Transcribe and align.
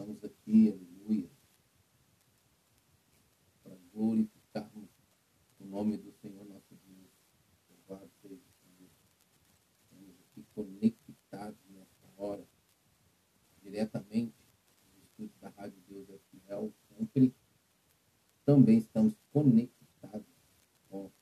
estamos 0.00 0.24
aqui, 0.24 0.72
aleluia, 0.72 1.30
para 3.62 3.76
glorificarmos 3.92 4.88
o 5.58 5.64
nome 5.66 5.98
do 5.98 6.10
Senhor 6.22 6.42
nosso 6.46 6.74
Deus. 6.86 7.10
Louvado 7.68 8.10
seja 8.22 8.34
o 8.34 8.52
Senhor. 8.62 8.90
Estamos 9.84 10.16
aqui 10.20 10.46
conectados 10.54 11.60
nessa 11.68 12.08
hora, 12.16 12.46
diretamente 13.62 14.32
do 14.94 15.02
estúdio 15.02 15.34
da 15.38 15.50
Rádio 15.50 15.78
Deus 15.86 16.08
é 16.08 16.18
Fiel, 16.30 16.72
sempre. 16.88 17.34
Também 18.46 18.78
estamos 18.78 19.14
conectados 19.30 20.26
com 20.88 21.04
o 21.04 21.12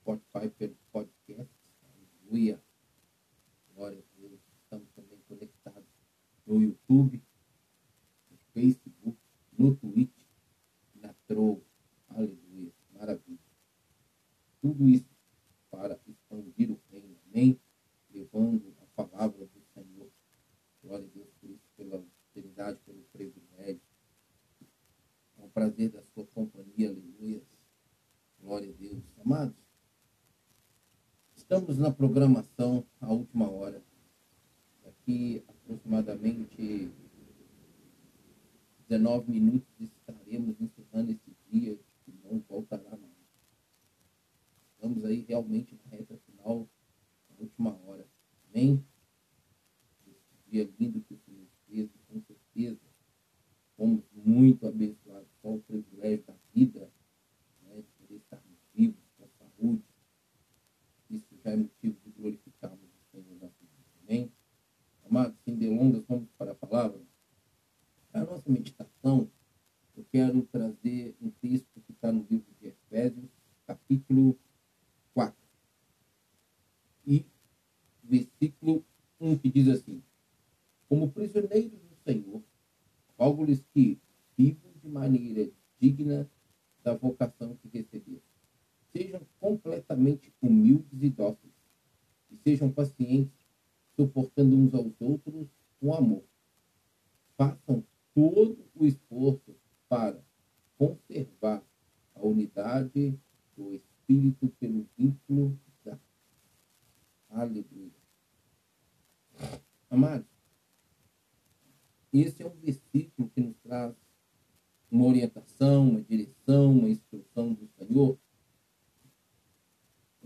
Spotify 0.00 0.48
pelo 0.56 0.76
podcast. 0.92 1.52
Aleluia. 1.82 2.62
Glória 3.74 3.98
a 3.98 4.20
Deus. 4.20 4.40
Estamos 4.62 4.88
também 4.94 5.18
conectados 5.26 5.88
no 6.46 6.62
YouTube, 6.62 7.20
no 8.30 8.38
Facebook, 8.52 9.18
no 9.52 9.76
Twitch, 9.76 10.26
na 10.94 11.14
Troll. 11.26 11.62
Aleluia. 12.08 12.72
Maravilha. 12.92 13.38
Tudo 14.60 14.88
isso 14.88 15.08
para 15.70 16.00
expandir 16.06 16.70
o 16.70 16.80
reino. 16.90 17.16
Amém? 17.26 17.60
Levando 18.10 18.74
a 18.80 19.04
palavra 19.04 19.46
do 19.46 19.62
Senhor. 19.74 20.10
Glória 20.82 21.06
a 21.06 21.08
Deus 21.08 21.28
por 21.40 21.50
isso, 21.50 21.68
pela 21.76 21.96
oportunidade, 21.96 22.78
pelo 22.84 23.02
privilégio. 23.12 23.80
É 25.36 25.42
um 25.42 25.50
prazer 25.68 25.90
da 25.90 26.02
sua 26.14 26.24
companhia. 26.28 26.88
Aleluia. 26.88 27.42
Glória 28.40 28.70
a 28.70 28.72
Deus. 28.72 29.02
Amados, 29.22 29.56
estamos 31.36 31.76
na 31.76 31.90
programação 31.90 32.86
a 33.00 33.12
última 33.12 33.50
hora. 33.50 33.82
Daqui 34.82 35.44
aproximadamente 35.46 36.90
19 38.88 39.30
minutos 39.30 39.68
estaremos 39.78 40.58
encerrando 40.58 41.12
esse 41.12 41.36
dia 41.50 41.78
que 42.04 42.14
não 42.24 42.42
voltará 42.48 42.96
mais. 42.96 43.12
Estamos 44.72 45.04
aí 45.04 45.20
realmente 45.28 45.78
na 45.84 45.90
reta 45.90 46.16
final, 46.24 46.66
na 47.28 47.42
última 47.42 47.78
hora. 47.84 48.06
Amém? 48.48 48.82
Esse 50.06 50.50
dia 50.50 50.70
lindo 50.78 51.02
que 51.02 51.12
o 51.12 51.18
Senhor 51.26 51.46
fez, 51.66 51.90
e 51.94 51.98
com 52.06 52.20
certeza 52.22 52.88
fomos 53.78 54.02
muito 54.12 54.66
abençoados 54.66 55.28
com 55.40 55.54
o 55.54 55.62
privilégio 55.62 56.24
da 56.26 56.34
vida, 56.52 56.90
né, 57.62 57.76
de 57.76 57.88
poder 57.96 58.16
estarmos 58.16 58.58
vivos, 58.74 59.00
com 59.16 59.28
saúde. 59.38 59.84
Isso 61.08 61.38
já 61.44 61.52
é 61.52 61.56
motivo 61.56 61.96
de 62.04 62.10
glorificarmos 62.10 62.80
o 62.80 63.10
Senhor 63.12 63.34
na 63.40 63.46
vida. 63.46 63.72
Amém? 64.02 64.32
Amados, 65.08 65.38
sem 65.44 65.54
delongas, 65.54 66.04
vamos 66.08 66.28
para 66.36 66.50
a 66.50 66.54
palavra. 66.56 67.00
A 68.12 68.24
nossa 68.24 68.50
meditação, 68.50 69.30
eu 69.96 70.04
quero 70.10 70.42
trazer 70.42 71.16
um 71.22 71.30
texto 71.30 71.80
que 71.86 71.92
está 71.92 72.10
no 72.10 72.26
livro 72.28 72.52
de 72.60 72.66
Efésios, 72.66 73.30
capítulo 73.64 74.36
4. 75.14 75.36
E 77.06 77.24
versículo 78.02 78.84
1 79.48 79.50
que 79.50 79.62
diz 79.62 79.68
assim: 79.68 80.02
Como 80.88 81.10
prisioneiros 81.10 81.80
do 81.80 81.96
Senhor, 82.04 82.42
rogo-lhes 83.18 83.64
que 83.72 83.98
vivam 84.36 84.70
de 84.82 84.88
maneira 84.88 85.50
digna 85.80 86.30
da 86.82 86.94
vocação 86.94 87.56
que 87.56 87.68
receberam. 87.68 88.22
Sejam 88.92 89.20
completamente 89.40 90.32
humildes 90.40 91.02
e 91.02 91.10
dóceis, 91.10 91.52
e 92.30 92.36
sejam 92.36 92.70
pacientes, 92.70 93.46
suportando 93.96 94.56
uns 94.56 94.74
aos 94.74 94.92
outros 95.00 95.48
com 95.80 95.94
amor. 95.94 96.22
Façam 97.36 97.84
todo 98.14 98.58
o 98.74 98.86
esforço 98.86 99.54
para 99.88 100.18
conservar 100.76 101.62
a 102.14 102.20
unidade 102.26 103.18
do 103.56 103.74
Espírito 103.74 104.48
pelo 104.60 104.86
vínculo 104.96 105.58
da 105.84 105.98
Aleluia. 107.30 107.98
Amados, 109.90 110.26
esse 112.12 112.42
é 112.42 112.46
um 112.46 112.56
versículo 112.56 113.30
que 113.30 113.40
nos 113.40 113.56
traz 113.58 113.94
uma 114.90 115.06
orientação, 115.06 115.88
uma 115.88 116.02
direção, 116.02 116.72
uma 116.72 116.88
instrução 116.88 117.52
do 117.52 117.68
Senhor. 117.78 118.18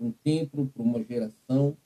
Um 0.03 0.11
tempo 0.11 0.67
para 0.67 0.83
uma 0.83 1.01
geração 1.05 1.77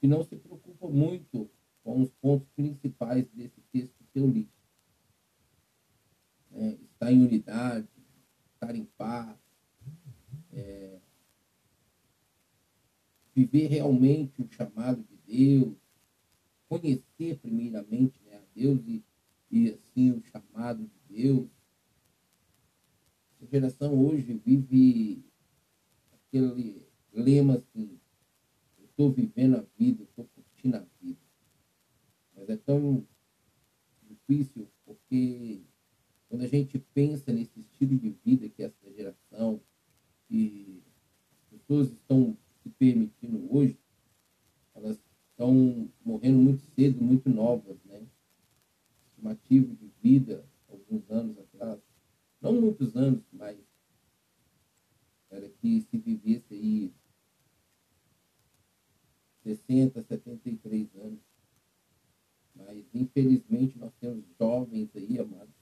que 0.00 0.06
não 0.06 0.24
se 0.24 0.36
preocupa 0.36 0.88
muito 0.88 1.50
com 1.84 2.00
os 2.00 2.10
pontos 2.12 2.48
principais 2.56 3.28
desse 3.34 3.60
texto 3.70 3.94
que 4.10 4.18
eu 4.18 4.26
li. 4.26 4.48
É, 6.52 6.78
estar 6.90 7.12
em 7.12 7.22
unidade, 7.22 7.86
estar 8.54 8.74
em 8.74 8.86
paz, 8.96 9.36
é, 10.50 10.98
viver 13.34 13.66
realmente 13.66 14.40
o 14.40 14.50
chamado 14.50 15.04
de 15.04 15.18
Deus, 15.26 15.76
conhecer 16.70 17.38
primeiramente 17.42 18.18
né, 18.24 18.36
a 18.36 18.42
Deus 18.54 18.80
e, 18.86 19.04
e 19.50 19.70
assim 19.72 20.12
o 20.12 20.22
chamado 20.22 20.86
de 20.86 21.14
Deus. 21.14 21.48
Essa 23.34 23.46
geração 23.50 23.94
hoje 23.94 24.40
vive 24.42 25.22
aquele 26.14 26.85
lema 27.16 27.54
assim, 27.56 27.98
eu 28.78 28.84
estou 28.84 29.10
vivendo 29.10 29.56
a 29.56 29.64
vida, 29.78 30.02
eu 30.02 30.06
estou 30.06 30.24
curtindo 30.34 30.76
a 30.76 30.86
vida. 31.00 31.20
Mas 32.34 32.48
é 32.50 32.56
tão 32.56 33.06
difícil 34.02 34.68
porque 34.84 35.62
quando 36.28 36.42
a 36.42 36.46
gente 36.48 36.78
pensa 36.92 37.32
nesse 37.32 37.60
estilo 37.60 37.96
de 37.96 38.10
vida 38.24 38.48
que 38.48 38.62
essa 38.62 38.92
geração 38.92 39.60
e 40.30 40.82
as 41.32 41.58
pessoas 41.58 41.90
estão 41.90 42.36
se 42.62 42.68
permitindo 42.70 43.46
hoje, 43.54 43.78
elas 44.74 45.00
estão 45.30 45.88
morrendo 46.04 46.38
muito 46.38 46.62
cedo, 46.74 47.02
muito 47.02 47.28
novas, 47.30 47.78
né? 47.84 48.06
Estimativo 49.10 49.74
de 49.76 49.90
vida, 50.02 50.44
alguns 50.68 51.08
anos 51.10 51.38
atrás, 51.38 51.80
não 52.40 52.60
muitos 52.60 52.96
anos, 52.96 53.22
mas 53.32 53.56
era 55.30 55.48
que 55.48 55.80
se 55.82 55.98
vivesse 55.98 56.54
aí 56.54 56.92
60, 59.46 60.02
73 60.02 60.88
anos. 60.96 61.20
Mas, 62.52 62.84
infelizmente, 62.92 63.78
nós 63.78 63.92
temos 64.00 64.24
jovens 64.36 64.90
aí, 64.96 65.20
amados, 65.20 65.54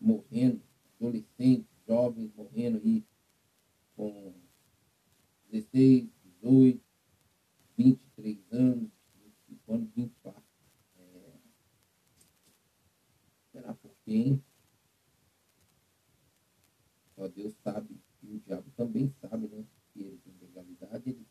morrendo, 0.00 0.62
adolescentes, 0.96 1.68
jovens 1.86 2.32
morrendo 2.34 2.78
aí 2.78 3.04
com 3.94 4.32
16, 5.50 6.08
18, 6.40 6.80
23 7.76 8.38
anos, 8.52 8.90
25 9.48 9.72
anos, 9.74 9.90
24. 9.94 10.42
É... 10.96 11.32
Será 13.52 13.74
por 13.74 13.94
quem? 14.06 14.42
Só 17.14 17.28
Deus 17.28 17.54
sabe, 17.62 18.00
e 18.22 18.36
o 18.36 18.40
diabo 18.40 18.70
também 18.74 19.12
sabe, 19.20 19.48
né? 19.48 19.64
Que 19.92 20.02
ele 20.02 20.18
tem 20.18 20.34
legalidade, 20.40 21.10
ele. 21.10 21.24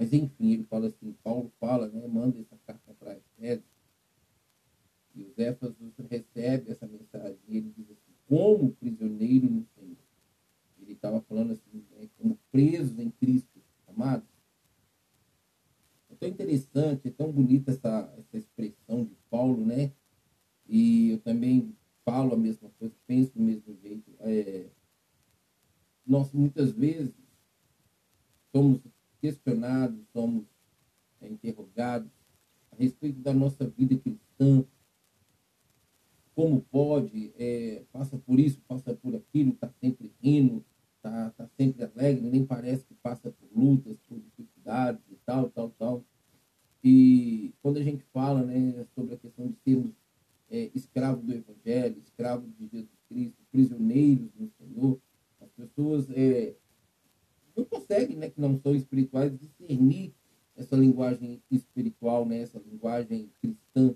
Mas 0.00 0.14
enfim, 0.14 0.52
ele 0.52 0.64
fala 0.64 0.86
assim, 0.86 1.14
Paulo 1.22 1.52
fala, 1.60 1.86
né? 1.88 2.06
Manda 2.06 2.40
essa 2.40 2.56
carta 2.66 2.94
para 2.94 3.18
Efésios. 3.18 3.68
E 5.14 5.22
os 5.22 5.38
Éfesos 5.38 5.76
recebe 6.08 6.70
essa 6.70 6.86
mensagem 6.86 7.38
e 7.46 7.58
ele 7.58 7.70
diz 7.76 7.90
assim, 7.90 8.14
como 8.26 8.72
prisioneiro 8.76 9.50
no 9.50 9.62
Senhor. 9.74 9.98
Ele 10.80 10.92
estava 10.92 11.20
falando 11.20 11.52
assim, 11.52 11.84
né, 11.90 12.08
como 12.16 12.38
preso 12.50 12.98
em 12.98 13.10
Cristo, 13.10 13.60
amados. 13.86 14.26
É 16.08 16.14
tão 16.14 16.30
interessante, 16.30 17.08
é 17.08 17.10
tão 17.10 17.30
bonita 17.30 17.70
essa, 17.70 18.10
essa 18.16 18.38
expressão 18.38 19.04
de 19.04 19.14
Paulo, 19.28 19.66
né? 19.66 19.92
E 20.66 21.10
eu 21.10 21.18
também 21.18 21.76
falo 22.06 22.32
a 22.32 22.38
mesma 22.38 22.70
coisa, 22.78 22.94
penso 23.06 23.34
do 23.34 23.42
mesmo 23.42 23.76
jeito. 23.82 24.10
É, 24.20 24.70
nós 26.06 26.32
muitas 26.32 26.72
vezes 26.72 27.12
somos 28.50 28.80
questionados, 29.20 29.98
somos 30.12 30.44
é, 31.20 31.28
interrogados 31.28 32.10
a 32.72 32.76
respeito 32.76 33.20
da 33.20 33.32
nossa 33.32 33.66
vida 33.66 33.96
cristã. 33.96 34.64
Como 36.34 36.62
pode, 36.62 37.32
é, 37.38 37.84
passa 37.92 38.16
por 38.16 38.40
isso, 38.40 38.60
passa 38.66 38.94
por 38.94 39.14
aquilo, 39.14 39.52
está 39.52 39.68
sempre 39.80 40.10
rindo, 40.22 40.64
está 40.96 41.30
tá 41.30 41.46
sempre 41.56 41.84
alegre, 41.84 42.30
nem 42.30 42.44
parece 42.46 42.84
que 42.84 42.94
passa 42.94 43.30
por 43.30 43.48
lutas, 43.54 43.98
por 44.08 44.18
dificuldades 44.18 45.02
e 45.10 45.16
tal, 45.26 45.50
tal, 45.50 45.70
tal. 45.70 46.04
E 46.82 47.52
quando 47.60 47.78
a 47.78 47.82
gente 47.82 48.02
fala 48.12 48.42
né, 48.42 48.86
sobre 48.94 49.14
a 49.14 49.18
questão 49.18 49.48
de 49.48 49.56
sermos 49.64 49.92
é, 50.50 50.70
escravos 50.74 51.24
do 51.24 51.32
Evangelho, 51.32 51.98
escravos 51.98 52.50
de 52.56 52.68
Jesus 52.68 52.98
Cristo, 53.08 53.36
prisioneiros 53.50 54.30
no 54.34 54.50
Senhor, 54.58 54.98
as 55.40 55.50
pessoas 55.50 56.08
é, 56.10 56.54
não 57.56 57.64
conseguem, 57.64 58.16
né, 58.16 58.28
não 58.40 58.56
são 58.58 58.74
espirituais, 58.74 59.36
discernir 59.38 60.12
essa 60.56 60.76
linguagem 60.76 61.42
espiritual, 61.50 62.26
né, 62.26 62.40
essa 62.40 62.58
linguagem 62.58 63.30
cristã. 63.40 63.94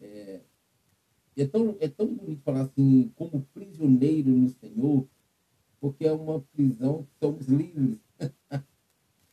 É, 0.00 0.40
é 1.36 1.46
tão, 1.46 1.76
é 1.80 1.88
tão 1.88 2.06
bonito 2.06 2.42
falar 2.42 2.62
assim, 2.62 3.10
como 3.16 3.46
prisioneiro 3.54 4.30
no 4.30 4.48
Senhor, 4.48 5.06
porque 5.80 6.06
é 6.06 6.12
uma 6.12 6.40
prisão 6.52 7.04
que 7.04 7.18
somos 7.18 7.46
livres. 7.46 7.98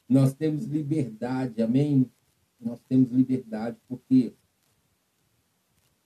Nós 0.08 0.34
temos 0.34 0.66
liberdade, 0.66 1.62
amém? 1.62 2.10
Nós 2.60 2.80
temos 2.88 3.12
liberdade, 3.12 3.78
porque 3.88 4.34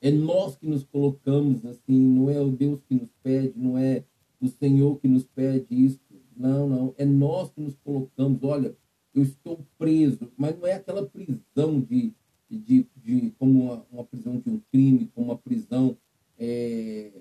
é 0.01 0.09
nós 0.09 0.55
que 0.57 0.65
nos 0.65 0.83
colocamos 0.83 1.63
assim, 1.63 1.95
não 1.95 2.27
é 2.27 2.41
o 2.41 2.49
Deus 2.49 2.81
que 2.89 2.95
nos 2.95 3.09
pede, 3.21 3.53
não 3.55 3.77
é 3.77 4.03
o 4.41 4.47
Senhor 4.47 4.99
que 4.99 5.07
nos 5.07 5.23
pede 5.25 5.67
isso. 5.69 5.99
Não, 6.35 6.67
não. 6.67 6.95
É 6.97 7.05
nós 7.05 7.51
que 7.51 7.61
nos 7.61 7.75
colocamos. 7.83 8.41
Olha, 8.41 8.75
eu 9.13 9.21
estou 9.21 9.63
preso, 9.77 10.31
mas 10.35 10.57
não 10.57 10.65
é 10.65 10.73
aquela 10.73 11.05
prisão 11.05 11.79
de, 11.79 12.11
de, 12.49 12.87
de 12.97 13.31
como 13.37 13.65
uma, 13.65 13.85
uma 13.91 14.03
prisão 14.03 14.39
de 14.39 14.49
um 14.49 14.59
crime, 14.71 15.11
como 15.13 15.27
uma 15.27 15.37
prisão 15.37 15.95
é, 16.39 17.11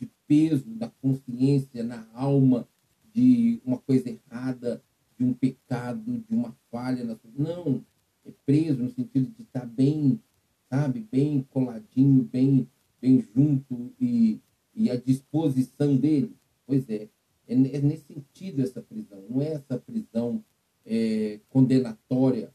de 0.00 0.08
peso 0.26 0.70
da 0.70 0.88
consciência 0.88 1.84
na 1.84 2.08
alma, 2.14 2.66
de 3.12 3.60
uma 3.62 3.76
coisa 3.76 4.08
errada, 4.08 4.82
de 5.18 5.24
um 5.24 5.34
pecado, 5.34 6.24
de 6.26 6.34
uma 6.34 6.56
falha. 6.70 7.04
Na... 7.04 7.18
Não, 7.36 7.84
é 8.24 8.30
preso 8.46 8.82
no 8.82 8.88
sentido 8.88 9.30
de 9.36 9.42
estar 9.42 9.66
bem 9.66 10.18
sabe, 10.68 11.00
bem 11.10 11.42
coladinho, 11.50 12.22
bem, 12.24 12.68
bem 13.00 13.24
junto 13.34 13.92
e, 14.00 14.40
e 14.74 14.90
à 14.90 14.96
disposição 14.96 15.96
dele. 15.96 16.34
Pois 16.66 16.88
é, 16.88 17.08
é, 17.48 17.54
é 17.54 17.80
nesse 17.80 18.04
sentido 18.04 18.62
essa 18.62 18.82
prisão, 18.82 19.24
não 19.28 19.40
é 19.40 19.52
essa 19.52 19.78
prisão 19.78 20.44
é, 20.84 21.40
condenatória 21.48 22.52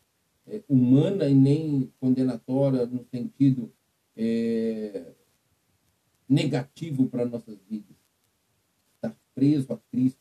é, 0.48 0.62
humana 0.68 1.30
e 1.30 1.34
nem 1.34 1.92
condenatória 2.00 2.86
no 2.86 3.04
sentido 3.06 3.72
é, 4.16 5.14
negativo 6.28 7.08
para 7.08 7.26
nossas 7.26 7.58
vidas. 7.70 7.96
Estar 8.96 9.16
preso 9.34 9.72
a 9.74 9.78
Cristo, 9.92 10.20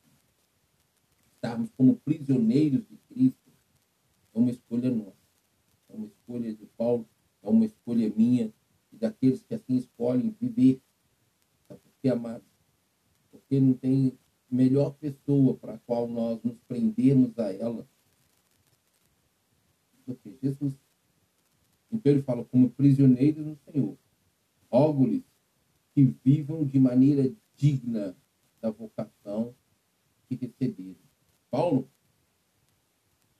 estarmos 1.35 1.71
como 1.77 1.97
prisioneiros 1.97 2.87
de 2.89 2.97
Cristo, 3.09 3.51
é 4.33 4.39
uma 4.39 4.51
escolha 4.51 4.91
nossa, 4.91 5.17
é 5.89 5.97
uma 5.97 6.07
escolha 6.07 6.55
de 6.55 6.67
Paulo 6.77 7.07
é 7.43 7.49
uma 7.49 7.65
escolha 7.65 8.13
minha 8.15 8.53
e 8.93 8.97
daqueles 8.97 9.43
que 9.43 9.55
assim 9.55 9.77
escolhem 9.77 10.35
viver. 10.41 10.81
Sabe 11.67 11.81
por 11.81 11.93
quê, 12.01 12.09
amados? 12.09 12.47
Porque 13.31 13.61
não 13.61 13.75
tem 13.75 14.19
melhor 14.51 14.95
pessoa 14.95 15.57
para 15.57 15.75
a 15.75 15.79
qual 15.79 16.09
nós 16.09 16.43
nos 16.43 16.59
prendemos 16.67 17.39
a 17.39 17.53
ela 17.53 17.89
do 20.07 20.15
que 20.15 20.31
Jesus. 20.51 20.75
Então 21.91 22.13
ele 22.13 22.23
fala, 22.23 22.45
como 22.45 22.71
prisioneiros 22.71 23.45
no 23.45 23.57
Senhor, 23.57 23.97
rogo-lhes 24.71 25.25
que 25.95 26.05
vivam 26.25 26.65
de 26.65 26.79
maneira 26.79 27.33
digna 27.57 28.17
da 28.61 28.71
vocação 28.71 29.55
que 30.29 30.37
receberam. 30.37 30.97
Paulo, 31.51 31.89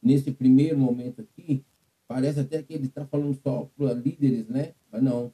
nesse 0.03 0.33
primeiro 0.33 0.77
momento 0.77 1.21
aqui, 1.21 1.65
Parece 2.11 2.41
até 2.41 2.61
que 2.61 2.75
ele 2.75 2.87
está 2.87 3.07
falando 3.07 3.41
só 3.41 3.71
para 3.77 3.93
líderes, 3.93 4.49
né? 4.49 4.75
Mas 4.91 5.01
não. 5.01 5.33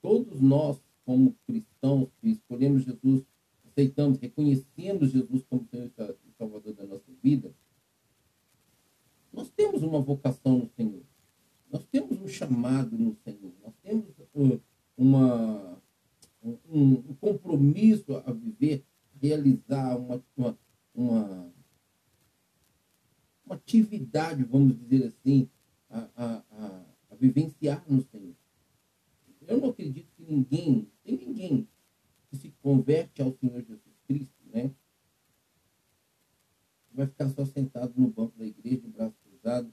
Todos 0.00 0.40
nós, 0.40 0.82
como 1.04 1.36
cristãos, 1.46 2.08
que 2.18 2.30
escolhemos 2.30 2.84
Jesus, 2.84 3.22
aceitamos, 3.66 4.18
reconhecemos 4.18 5.10
Jesus 5.10 5.42
como 5.42 5.66
Senhor 5.66 5.90
e 5.94 6.32
Salvador 6.38 6.72
da 6.72 6.86
nossa 6.86 7.04
vida, 7.22 7.52
nós 9.32 9.50
temos 9.50 9.82
uma 9.82 10.00
vocação 10.00 10.58
no 10.58 10.68
Senhor. 10.68 11.02
Nós 11.70 11.84
temos 11.86 12.20
um 12.20 12.28
chamado 12.28 12.98
no 12.98 13.14
Senhor. 13.24 13.52
Nós 13.62 13.74
temos 13.82 14.06
uma, 14.96 15.80
um, 16.42 16.92
um 16.92 17.14
compromisso 17.14 18.16
a 18.16 18.32
viver, 18.32 18.84
realizar 19.20 19.96
uma, 19.96 20.22
uma, 20.36 20.58
uma, 20.94 21.52
uma 23.44 23.54
atividade, 23.54 24.42
vamos 24.44 24.76
dizer 24.76 25.06
assim, 25.06 25.48
a, 25.88 26.08
a, 26.16 26.44
a, 26.50 26.86
a 27.10 27.14
vivenciar 27.14 27.84
no 27.88 28.02
Senhor. 28.02 28.34
Eu 29.46 29.60
não 29.60 29.70
acredito 29.70 30.08
que 30.16 30.24
ninguém, 30.24 30.88
tem 31.02 31.16
ninguém 31.16 31.68
que 32.28 32.36
se 32.36 32.50
converte 32.62 33.22
ao 33.22 33.32
Senhor 33.32 33.62
Jesus 33.62 33.96
Cristo, 34.06 34.34
né? 34.52 34.70
Vai 36.92 37.06
ficar 37.06 37.28
só 37.30 37.44
sentado 37.44 37.92
no 37.96 38.08
banco 38.08 38.36
da 38.36 38.44
igreja, 38.44 38.80
de 38.80 38.88
braço 38.88 39.14
cruzado, 39.24 39.72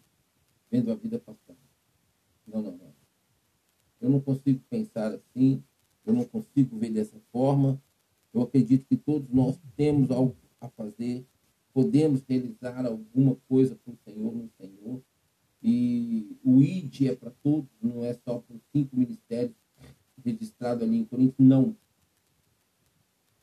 vendo 0.72 0.92
a 0.92 0.96
vida 0.96 1.20
passar. 1.20 1.56
Não, 2.46 2.62
não, 2.62 2.72
não. 2.72 2.94
Eu 4.00 4.10
não 4.10 4.22
consigo 4.22 4.62
pensar 4.70 5.14
assim, 5.14 5.64
eu 6.06 6.14
não 6.14 6.24
consigo 6.24 6.78
ver 6.78 6.92
dessa 6.92 7.20
forma. 7.32 7.82
Eu 8.34 8.42
acredito 8.44 8.86
que 8.86 8.96
todos 8.96 9.30
nós 9.30 9.60
temos 9.76 10.12
algo 10.12 10.36
a 10.62 10.70
fazer, 10.70 11.26
podemos 11.74 12.24
realizar 12.28 12.86
alguma 12.86 13.36
coisa 13.48 13.76
para 13.76 13.94
o 13.94 13.98
Senhor 14.06 14.34
no 14.34 14.50
Senhor. 14.58 15.02
E 15.62 16.38
o 16.44 16.62
ID 16.62 17.08
é 17.08 17.16
para 17.16 17.32
todos, 17.44 17.70
não 17.82 18.06
é 18.06 18.14
só 18.14 18.38
para 18.40 18.56
os 18.56 18.62
cinco 18.72 18.96
ministérios 18.96 19.56
registrados 20.24 20.84
ali 20.84 20.98
em 20.98 21.06
Corinto, 21.06 21.36
não. 21.42 21.76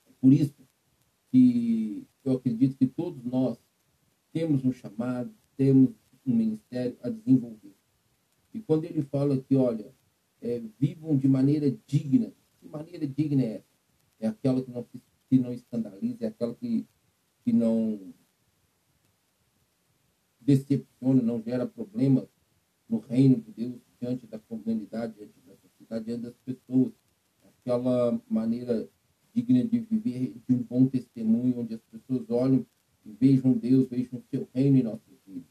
É 0.06 0.12
por 0.20 0.32
isso 0.32 0.63
que 1.34 2.06
eu 2.24 2.34
acredito 2.34 2.76
que 2.76 2.86
todos 2.86 3.24
nós 3.24 3.58
temos 4.32 4.64
um 4.64 4.70
chamado, 4.70 5.34
temos 5.56 5.90
um 6.24 6.32
ministério 6.32 6.96
a 7.02 7.08
desenvolver. 7.08 7.74
E 8.54 8.60
quando 8.60 8.84
ele 8.84 9.02
fala 9.02 9.36
que, 9.40 9.56
olha, 9.56 9.92
é, 10.40 10.62
vivam 10.78 11.18
de 11.18 11.26
maneira 11.26 11.76
digna, 11.88 12.32
que 12.60 12.68
maneira 12.68 13.04
digna 13.04 13.42
é 13.42 13.54
essa? 13.56 13.66
É 14.20 14.26
aquela 14.28 14.62
que 14.62 14.70
não, 14.70 14.86
que 15.28 15.38
não 15.40 15.52
escandaliza, 15.52 16.24
é 16.24 16.28
aquela 16.28 16.54
que, 16.54 16.86
que 17.44 17.52
não 17.52 18.14
decepciona, 20.40 21.20
não 21.20 21.42
gera 21.42 21.66
problemas 21.66 22.28
no 22.88 22.98
reino 22.98 23.40
de 23.40 23.50
Deus 23.50 23.80
diante 24.00 24.24
da 24.28 24.38
comunidade, 24.38 25.14
diante 25.14 25.40
da 25.44 25.56
sociedade, 25.56 26.04
diante 26.04 26.22
das 26.22 26.36
pessoas. 26.44 26.92
Aquela 27.42 28.22
maneira 28.30 28.88
digna 29.34 29.64
de 29.64 29.78
viver 29.80 30.34
de 30.46 30.54
um 30.54 30.62
bom 30.62 30.86
testemunho, 30.86 31.60
onde 31.60 31.74
as 31.74 31.82
pessoas 31.82 32.30
olham 32.30 32.64
e 33.04 33.12
vejam 33.12 33.52
Deus, 33.52 33.88
vejam 33.88 34.18
o 34.18 34.22
seu 34.30 34.48
reino 34.54 34.78
em 34.78 34.82
nossas 34.82 35.18
vidas. 35.26 35.50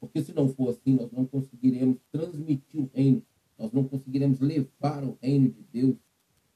Porque 0.00 0.22
se 0.22 0.32
não 0.32 0.48
for 0.48 0.70
assim, 0.70 0.94
nós 0.94 1.12
não 1.12 1.26
conseguiremos 1.26 1.98
transmitir 2.10 2.80
o 2.80 2.90
reino, 2.94 3.22
nós 3.58 3.72
não 3.72 3.84
conseguiremos 3.84 4.40
levar 4.40 5.04
o 5.04 5.18
reino 5.20 5.50
de 5.50 5.62
Deus 5.72 5.96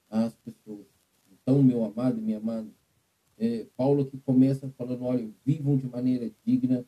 às 0.09 0.35
pessoas. 0.35 0.87
Então, 1.31 1.61
meu 1.61 1.83
amado 1.83 2.19
e 2.19 2.21
minha 2.21 2.37
amada, 2.37 2.69
é, 3.37 3.65
Paulo 3.75 4.05
que 4.05 4.17
começa 4.19 4.69
falando, 4.77 5.03
olha, 5.03 5.29
vivam 5.45 5.77
de 5.77 5.87
maneira 5.87 6.31
digna 6.45 6.85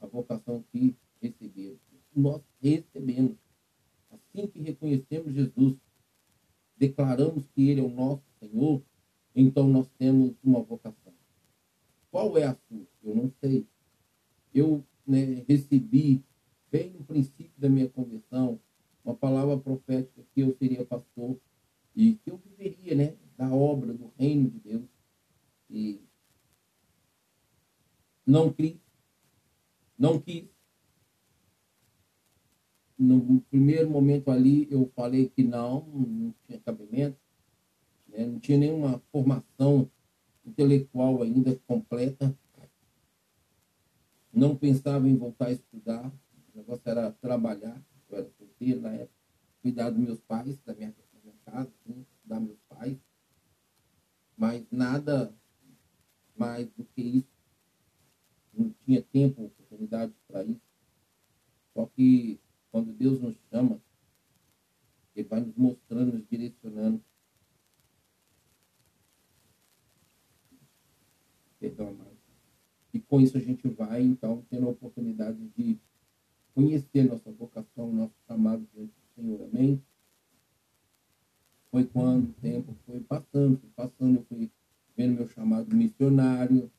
a 0.00 0.06
vocação 0.06 0.62
que 0.70 0.94
receberam. 1.20 1.78
Nós 2.14 2.42
recebemos. 2.60 3.36
Assim 4.10 4.46
que 4.46 4.60
reconhecemos 4.60 5.34
Jesus, 5.34 5.76
declaramos 6.76 7.46
que 7.48 7.68
Ele 7.68 7.80
é 7.80 7.84
o 7.84 7.90
nosso 7.90 8.22
Senhor, 8.38 8.82
então 9.34 9.68
nós 9.68 9.88
temos 9.98 10.34
uma 10.42 10.62
vocação. 10.62 11.12
Qual 12.10 12.36
é 12.38 12.44
a 12.44 12.54
sua? 12.54 12.86
Eu 13.02 13.14
não 13.14 13.30
sei. 13.40 13.66
Eu 14.54 14.84
né, 15.06 15.44
recebi, 15.46 16.24
bem 16.70 16.90
no 16.90 17.04
princípio 17.04 17.52
da 17.58 17.68
minha 17.68 17.88
conversão, 17.88 18.58
uma 19.04 19.14
palavra 19.14 19.58
profética 19.58 20.22
que 20.34 20.40
eu 20.40 20.56
seria 20.58 20.84
pastor 20.84 21.38
e 21.94 22.14
que 22.16 22.30
eu 22.30 22.38
viveria 22.38 22.94
né, 22.94 23.16
da 23.36 23.52
obra, 23.52 23.92
do 23.92 24.12
reino 24.18 24.50
de 24.50 24.58
Deus. 24.60 24.88
E 25.68 26.00
não 28.26 28.52
criei, 28.52 28.80
não 29.98 30.20
quis. 30.20 30.55
No 32.98 33.40
primeiro 33.42 33.90
momento 33.90 34.30
ali 34.30 34.66
eu 34.70 34.90
falei 34.94 35.28
que 35.28 35.42
não, 35.42 35.84
não 35.86 36.34
tinha 36.46 36.58
cabimento, 36.60 37.18
né? 38.08 38.24
não 38.24 38.38
tinha 38.38 38.56
nenhuma 38.56 39.02
formação 39.12 39.90
intelectual 40.44 41.22
ainda 41.22 41.54
completa. 41.66 42.36
Não 44.32 44.54
pensava 44.56 45.08
em 45.08 45.16
voltar 45.16 45.46
a 45.46 45.52
estudar, 45.52 46.06
o 46.54 46.58
negócio 46.58 46.82
era 46.84 47.10
trabalhar, 47.10 47.82
eu 48.10 48.18
era 48.18 48.30
solteiro 48.38 48.80
na 48.80 48.92
época, 48.92 49.14
cuidar 49.62 49.90
dos 49.90 49.98
meus 49.98 50.20
pais, 50.20 50.58
da 50.64 50.74
minha, 50.74 50.90
da 50.90 51.20
minha 51.20 51.34
casa, 51.44 51.72
assim, 51.80 52.06
cuidar 52.22 52.40
meus 52.40 52.58
pais. 52.68 52.98
Mas 54.36 54.64
nada 54.70 55.34
mais 56.36 56.68
do 56.72 56.84
que 56.84 57.00
isso. 57.00 57.36
Não 58.52 58.74
tinha 58.84 59.02
tempo, 59.02 59.44
oportunidade 59.44 60.12
para 60.28 60.44
isso. 60.44 60.60
Só 61.74 61.86
que 61.86 62.38
quando 62.70 62.92
Deus 62.92 63.20
nos 63.20 63.36
chama, 63.50 63.80
Ele 65.14 65.28
vai 65.28 65.40
nos 65.40 65.56
mostrando, 65.56 66.12
nos 66.12 66.26
direcionando. 66.28 67.02
Perdão, 71.58 71.88
amado. 71.88 72.16
E 72.92 73.00
com 73.00 73.20
isso 73.20 73.36
a 73.36 73.40
gente 73.40 73.68
vai, 73.68 74.02
então, 74.02 74.44
tendo 74.50 74.66
a 74.66 74.70
oportunidade 74.70 75.38
de 75.56 75.78
conhecer 76.54 77.04
nossa 77.04 77.30
vocação, 77.30 77.92
nosso 77.92 78.14
chamado 78.26 78.66
diante 78.72 78.92
do 78.92 79.14
Senhor. 79.14 79.42
Amém? 79.42 79.82
foi 81.76 81.84
quando 81.84 82.30
o 82.30 82.32
tempo 82.40 82.74
foi 82.86 83.00
passando, 83.00 83.58
foi 83.58 83.70
passando, 83.76 84.16
eu 84.16 84.24
fui 84.30 84.50
vendo 84.96 85.16
meu 85.16 85.28
chamado 85.28 85.76
missionário, 85.76 86.70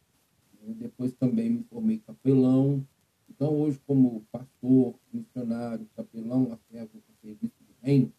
né? 0.59 0.73
depois 0.79 1.13
também 1.13 1.51
me 1.51 1.63
formei 1.65 1.99
capelão. 1.99 2.83
Então, 3.29 3.53
hoje, 3.59 3.79
como 3.85 4.25
pastor, 4.31 4.95
missionário, 5.11 5.87
capelão, 5.95 6.51
a 6.53 6.57
servo 6.71 6.97
a 6.97 7.13
serviço 7.21 7.55
do 7.61 7.73
reino, 7.81 8.11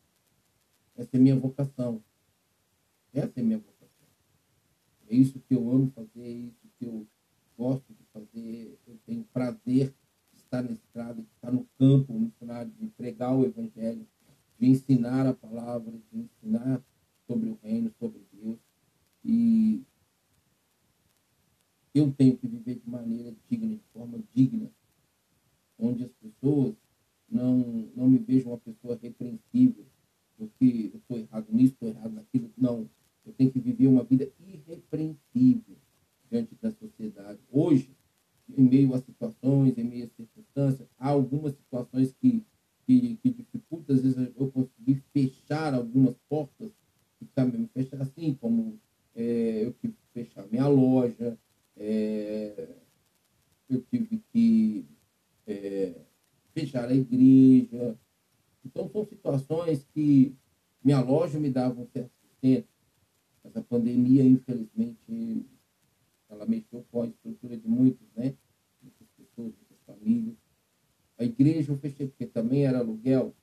essa 0.97 1.17
é 1.17 1.19
minha 1.19 1.37
vocação. 1.37 2.03
Essa 3.13 3.41
é 3.41 3.43
minha 3.43 3.59
vocação. 3.59 3.89
É 5.09 5.15
isso 5.15 5.41
que 5.41 5.55
eu 5.55 5.71
amo 5.71 5.91
fazer, 5.95 6.23
é 6.23 6.29
isso 6.29 6.69
que 6.79 6.85
eu 6.85 7.07
gosto 7.57 7.93
de 7.93 8.05
fazer. 8.13 8.79
Eu 8.87 8.99
tenho 9.07 9.25
prazer 9.33 9.95
de 10.33 10.39
estar 10.39 10.63
na 10.63 10.73
estrada, 10.73 11.15
de 11.15 11.29
estar 11.35 11.51
no 11.51 11.67
campo 11.79 12.13
missionário, 12.13 12.71
de 12.73 12.87
pregar 12.89 13.35
o 13.35 13.45
evangelho, 13.45 14.07
de 14.59 14.67
ensinar 14.67 15.27
a 15.27 15.33
palavra, 15.33 15.93
de 16.13 16.19
ensinar 16.19 16.83
sobre 17.27 17.51
o 17.51 17.59
reino, 17.63 17.93
sobre 17.99 18.21
Deus. 18.33 18.59
E 19.25 19.83
eu 21.95 22.13
tenho 22.13 22.37
que 22.37 22.47
viver 22.47 22.77
de 22.77 22.89
maneira 22.89 23.35
digna, 23.49 23.77
de 23.77 23.83
forma 23.93 24.19
digna, 24.35 24.71
onde 25.79 26.05
as 26.05 26.13
pessoas 26.13 26.75
não, 27.31 27.89
não 27.95 28.09
me 28.09 28.19
vejam 28.19 28.53
uma 28.53 28.59
pessoa 28.59 28.99
repreensível, 29.01 29.87
porque 30.37 30.91
eu 30.93 30.99
estou 30.99 31.19
errado 31.19 31.47
nisso, 31.51 31.75
estou 31.75 31.89
errado 31.89 32.13
naquilo. 32.13 32.51
Não. 32.57 32.89
Eu 33.25 33.33
tenho 33.35 33.51
que 33.51 33.61
viver 33.61 33.87
uma 33.87 34.05
vida 34.05 34.31
irrepreensível 34.41 35.77
diante 36.31 36.55
da 36.61 36.71
sociedade. 36.71 37.39
Hoje, 37.51 37.91
em 38.57 38.63
meio 38.63 38.95
a 38.95 38.99
situações, 38.99 39.77
em 39.77 39.85
meio 39.85 40.07
a 40.07 40.09
circunstâncias, 40.09 40.89
há 40.99 41.09
algumas 41.09 41.55
situações 41.55 42.15
que, 42.21 42.43
que, 42.87 43.17
que 43.17 43.31
dificultam, 43.31 43.95
às 43.95 44.03
vezes 44.03 44.33
eu 44.37 44.51
consegui 44.51 45.03
fechar 45.13 45.75
algumas 45.75 46.17
portas 46.29 46.71
que 47.19 47.27
também 47.35 47.61
me 47.61 47.69
fechar 47.69 48.01
assim, 48.01 48.35
como 48.35 48.79
é, 49.15 49.65
eu 49.65 49.73
tive 49.75 49.95
que 49.95 50.25
fechar 50.25 50.47
minha 50.47 50.69
loja, 50.69 51.37
é, 51.77 52.77
eu 53.69 53.83
tive 53.91 54.23
que 54.33 54.87
é, 55.49 55.95
fechar 56.53 56.89
a 56.89 56.95
igreja. 56.95 57.99
Então, 58.65 58.89
são 58.91 59.05
situações 59.05 59.85
que 59.95 60.37
minha 60.85 61.01
loja 61.01 61.41
me 61.41 61.51
dava 61.51 61.81
um 61.81 61.87
certo 61.87 62.13
sustento, 62.21 62.69
mas 63.43 63.57
a 63.57 63.63
pandemia, 63.63 64.23
infelizmente, 64.25 65.47
ela 66.29 66.45
mexeu 66.47 66.85
com 66.91 67.03
a 67.03 67.07
estrutura 67.07 67.57
de 67.57 67.67
muitos, 67.67 68.07
né? 68.15 68.35
Muitas 68.83 69.09
pessoas, 69.17 69.55
muitas 69.55 69.79
famílias. 69.87 70.37
A 71.17 71.25
igreja 71.25 71.73
eu 71.73 71.79
fechei 71.79 72.07
porque 72.07 72.27
também 72.27 72.67
era 72.67 72.79
aluguel. 72.79 73.35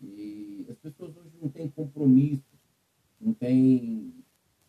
E 0.00 0.66
as 0.68 0.76
pessoas 0.78 1.16
hoje 1.16 1.36
não 1.40 1.48
têm 1.48 1.68
compromisso, 1.68 2.42
não 3.20 3.32
têm 3.32 4.12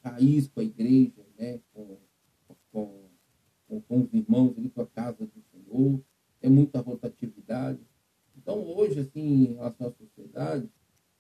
raiz 0.04 0.48
com 0.48 0.60
a 0.60 0.64
igreja, 0.64 1.26
né? 1.38 1.60
Com, 1.74 1.98
com, 2.72 3.10
com, 3.68 3.82
com 3.82 4.02
os 4.02 4.14
irmãos 4.14 4.56
ali, 4.58 4.70
com 4.70 4.82
a 4.82 4.88
casa 4.88 5.26
do 5.26 5.44
Senhor. 5.52 6.00
É 6.44 6.50
muita 6.50 6.82
rotatividade. 6.82 7.80
Então, 8.36 8.62
hoje, 8.62 9.00
assim, 9.00 9.22
em 9.22 9.54
relação 9.54 9.88
à 9.88 9.92
sociedade, 9.92 10.70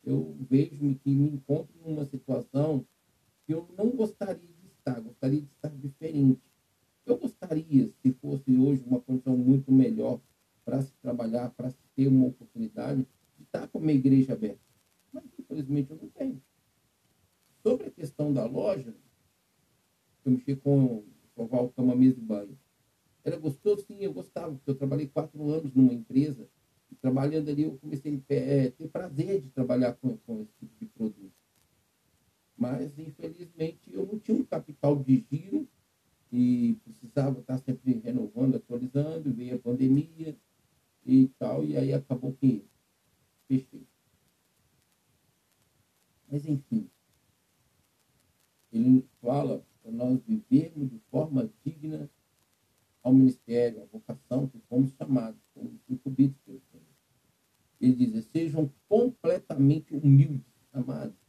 eu 0.03 0.35
vejo 0.49 0.95
que 0.95 1.09
me 1.09 1.29
encontro 1.29 1.73
numa 1.81 2.03
situação 2.03 2.85
que 3.45 3.53
eu 3.53 3.73
não 3.77 3.89
gostaria 3.91 4.35
de 4.35 4.67
estar, 4.67 4.99
gostaria 4.99 5.39
de 5.39 5.47
estar 5.47 5.69
diferente. 5.69 6.41
Eu 7.05 7.17
gostaria, 7.17 7.89
se 8.01 8.11
fosse 8.11 8.53
hoje 8.57 8.83
uma 8.85 8.99
condição 8.99 9.37
muito 9.37 9.71
melhor 9.71 10.19
para 10.65 10.81
se 10.81 10.91
trabalhar, 11.01 11.51
para 11.51 11.69
se 11.69 11.79
ter 11.95 12.09
uma 12.09 12.27
oportunidade 12.27 13.07
de 13.37 13.43
estar 13.45 13.65
com 13.69 13.79
uma 13.79 13.93
igreja 13.93 14.33
aberta. 14.33 14.59
Mas, 15.09 15.23
infelizmente, 15.39 15.89
eu 15.89 15.97
não 16.01 16.09
tenho. 16.09 16.43
Sobre 17.61 17.87
a 17.87 17.91
questão 17.91 18.33
da 18.33 18.45
loja, 18.45 18.93
eu 20.25 20.31
mexi 20.33 20.53
com 20.53 21.05
o 21.33 21.69
cama, 21.69 21.95
mesa 21.95 22.19
e 22.19 22.21
banho. 22.21 22.59
Era 23.23 23.37
gostoso? 23.37 23.85
Sim, 23.85 23.99
eu 24.01 24.13
gostava, 24.13 24.53
porque 24.53 24.69
eu 24.69 24.75
trabalhei 24.75 25.07
quatro 25.07 25.49
anos 25.49 25.73
numa 25.73 25.93
empresa 25.93 26.47
e 26.91 26.95
trabalhando 26.95 27.49
ali 27.49 27.63
eu 27.63 27.77
comecei 27.77 28.21
a 28.29 28.33
é, 28.33 28.69
ter 28.69 28.87
prazer 28.89 29.41
de 29.41 29.49
trabalhar 29.49 29.93
com, 29.93 30.17
com 30.17 30.41
esse 30.41 30.51
tipo 30.59 30.77
de 30.79 30.85
produto. 30.87 31.31
Mas, 32.57 32.97
infelizmente, 32.97 33.91
eu 33.91 34.05
não 34.05 34.19
tinha 34.19 34.37
um 34.37 34.43
capital 34.43 34.95
de 35.01 35.25
giro 35.31 35.67
e 36.31 36.75
precisava 36.83 37.39
estar 37.39 37.57
sempre 37.59 37.93
renovando, 37.93 38.55
atualizando, 38.55 39.33
veio 39.33 39.55
a 39.55 39.59
pandemia 39.59 40.37
e 41.05 41.27
tal, 41.39 41.63
e 41.63 41.77
aí 41.77 41.93
acabou 41.93 42.33
que 42.33 42.63
fechei. 43.47 43.85
Mas, 46.29 46.45
enfim, 46.45 46.89
ele 48.71 49.05
fala 49.21 49.63
para 49.81 49.91
nós 49.91 50.19
vivermos 50.25 50.89
de 50.89 50.99
forma 51.11 51.49
digna 51.63 52.09
ao 53.03 53.13
ministério, 53.13 53.83
à 53.83 53.85
vocação 53.85 54.47
que 54.47 54.59
fomos 54.69 54.91
chamados, 54.93 55.39
fomos 55.53 55.79
incumbidos 55.89 56.37
pelo 56.45 56.61
Senhor. 56.71 56.83
Ele 57.79 58.07
diz, 58.07 58.25
sejam 58.25 58.71
completamente 58.87 59.93
humildes, 59.93 60.45
amados 60.71 61.23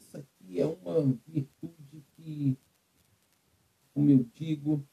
essa 0.00 0.18
aqui 0.18 0.60
é 0.60 0.66
uma 0.66 1.02
virtude 1.26 2.04
que, 2.16 2.58
como 3.92 4.10
eu 4.10 4.24
digo, 4.34 4.84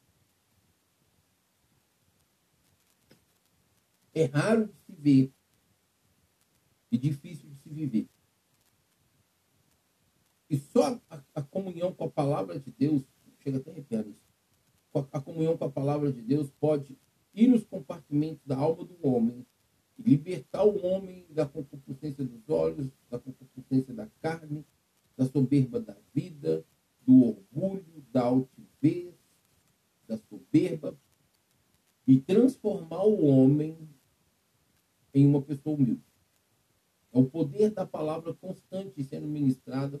é 4.14 4.24
raro 4.26 4.66
de 4.66 4.74
se 4.76 4.92
ver 4.92 5.32
e 6.90 6.98
difícil 6.98 7.48
de 7.48 7.56
se 7.56 7.68
viver. 7.68 8.08
E 10.50 10.58
só 10.58 11.00
a, 11.10 11.22
a 11.34 11.42
comunhão 11.42 11.92
com 11.92 12.04
a 12.04 12.10
palavra 12.10 12.58
de 12.60 12.70
Deus, 12.70 13.02
chega 13.42 13.58
até 13.58 13.70
a 13.70 13.72
arrepiar 13.72 14.06
isso, 14.06 14.27
a 14.94 15.20
comunhão 15.20 15.56
com 15.56 15.64
a 15.64 15.70
palavra 15.70 16.12
de 16.12 16.20
Deus 16.22 16.50
pode 16.58 16.96
ir 17.34 17.48
nos 17.48 17.64
compartimentos 17.64 18.44
da 18.44 18.56
alma 18.56 18.84
do 18.84 18.96
homem 19.06 19.46
e 19.98 20.02
libertar 20.02 20.64
o 20.64 20.84
homem 20.84 21.26
da 21.30 21.46
concupiscência 21.46 22.24
dos 22.24 22.48
olhos, 22.48 22.88
da 23.10 23.18
concupiscência 23.18 23.92
da 23.92 24.06
carne, 24.20 24.64
da 25.16 25.26
soberba 25.26 25.80
da 25.80 25.96
vida, 26.14 26.64
do 27.06 27.24
orgulho, 27.24 28.04
da 28.12 28.22
altivez, 28.22 29.14
da 30.06 30.16
soberba, 30.16 30.96
e 32.06 32.20
transformar 32.20 33.04
o 33.04 33.26
homem 33.26 33.76
em 35.12 35.26
uma 35.26 35.42
pessoa 35.42 35.76
humilde. 35.76 36.02
É 37.12 37.18
o 37.18 37.24
poder 37.24 37.70
da 37.70 37.86
palavra 37.86 38.32
constante 38.34 39.02
sendo 39.02 39.26
ministrada 39.26 40.00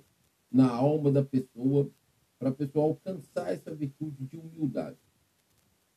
na 0.50 0.70
alma 0.70 1.10
da 1.10 1.22
pessoa, 1.22 1.90
para 2.38 2.50
a 2.50 2.54
pessoa 2.54 2.84
alcançar 2.84 3.52
essa 3.52 3.74
virtude 3.74 4.24
de 4.24 4.36
humildade. 4.36 4.96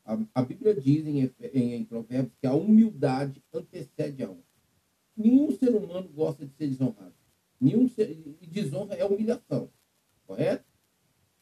A, 0.03 0.17
a 0.33 0.41
Bíblia 0.41 0.73
diz 0.73 1.05
em, 1.05 1.31
em, 1.53 1.73
em 1.75 1.85
Provérbios 1.85 2.35
que 2.39 2.47
a 2.47 2.53
humildade 2.53 3.43
antecede 3.53 4.23
a 4.23 4.29
honra. 4.29 4.43
Nenhum 5.15 5.51
ser 5.51 5.69
humano 5.75 6.09
gosta 6.09 6.45
de 6.45 6.53
ser 6.53 6.67
desonrado. 6.67 7.13
Nenhum 7.59 7.87
e 8.41 8.47
desonra 8.47 8.95
é 8.95 9.05
humilhação, 9.05 9.69
correto? 10.25 10.65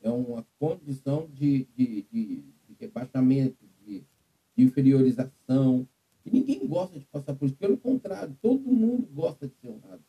É 0.01 0.09
uma 0.09 0.45
condição 0.59 1.29
de, 1.31 1.65
de, 1.75 2.01
de, 2.11 2.43
de 2.67 2.75
rebaixamento, 2.77 3.65
de, 3.85 4.03
de 4.55 4.63
inferiorização. 4.63 5.87
E 6.25 6.31
ninguém 6.31 6.67
gosta 6.67 6.99
de 6.99 7.05
passar 7.05 7.35
por 7.35 7.45
isso. 7.45 7.55
Pelo 7.55 7.77
contrário, 7.77 8.37
todo 8.41 8.59
mundo 8.59 9.07
gosta 9.13 9.47
de 9.47 9.53
ser 9.55 9.69
honrado. 9.69 10.03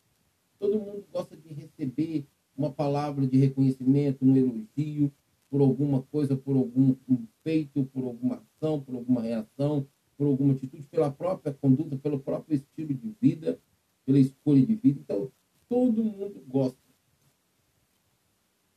Todo 0.59 0.79
mundo 0.79 1.05
gosta 1.11 1.37
de 1.37 1.53
receber 1.53 2.25
uma 2.61 2.71
palavra 2.71 3.25
de 3.25 3.37
reconhecimento, 3.37 4.23
um 4.23 4.35
elogio 4.35 5.11
por 5.49 5.61
alguma 5.61 6.03
coisa, 6.03 6.35
por 6.37 6.55
algum 6.55 6.95
feito, 7.43 7.83
por 7.85 8.03
alguma 8.03 8.35
ação, 8.35 8.79
por 8.79 8.95
alguma 8.95 9.21
reação, 9.21 9.87
por 10.17 10.27
alguma 10.27 10.53
atitude, 10.53 10.83
pela 10.83 11.11
própria 11.11 11.53
conduta, 11.53 11.97
pelo 11.97 12.19
próprio 12.19 12.55
estilo 12.55 12.93
de 12.93 13.15
vida, 13.19 13.59
pela 14.05 14.19
escolha 14.19 14.65
de 14.65 14.75
vida. 14.75 14.99
Então, 14.99 15.31
todo 15.67 16.03
mundo 16.03 16.43
gosta. 16.47 16.77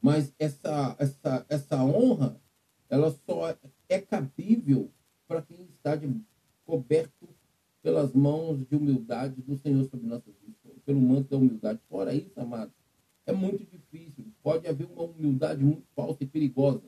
Mas 0.01 0.35
essa, 0.39 0.97
essa, 0.99 1.47
essa 1.49 1.85
honra, 1.85 2.41
ela 2.89 3.11
só 3.27 3.57
é 3.89 4.01
cabível 4.01 4.91
para 5.29 5.43
quem 5.43 5.63
está 5.65 5.95
de, 5.95 6.13
coberto 6.65 7.29
pelas 7.83 8.15
mãos 8.15 8.67
de 8.67 8.75
humildade 8.75 9.43
do 9.43 9.57
Senhor 9.59 9.85
sobre 9.85 10.07
nossas 10.07 10.35
vidas, 10.41 10.83
pelo 10.85 11.01
manto 11.01 11.31
da 11.31 11.37
humildade. 11.37 11.81
Fora 11.89 12.15
isso, 12.15 12.33
amado, 12.41 12.73
é 13.27 13.33
muito 13.33 13.65
difícil. 13.65 14.27
Pode 14.43 14.67
haver 14.67 14.87
uma 14.87 15.05
humildade 15.05 15.63
muito 15.63 15.87
falsa 15.95 16.23
e 16.23 16.27
perigosa. 16.27 16.83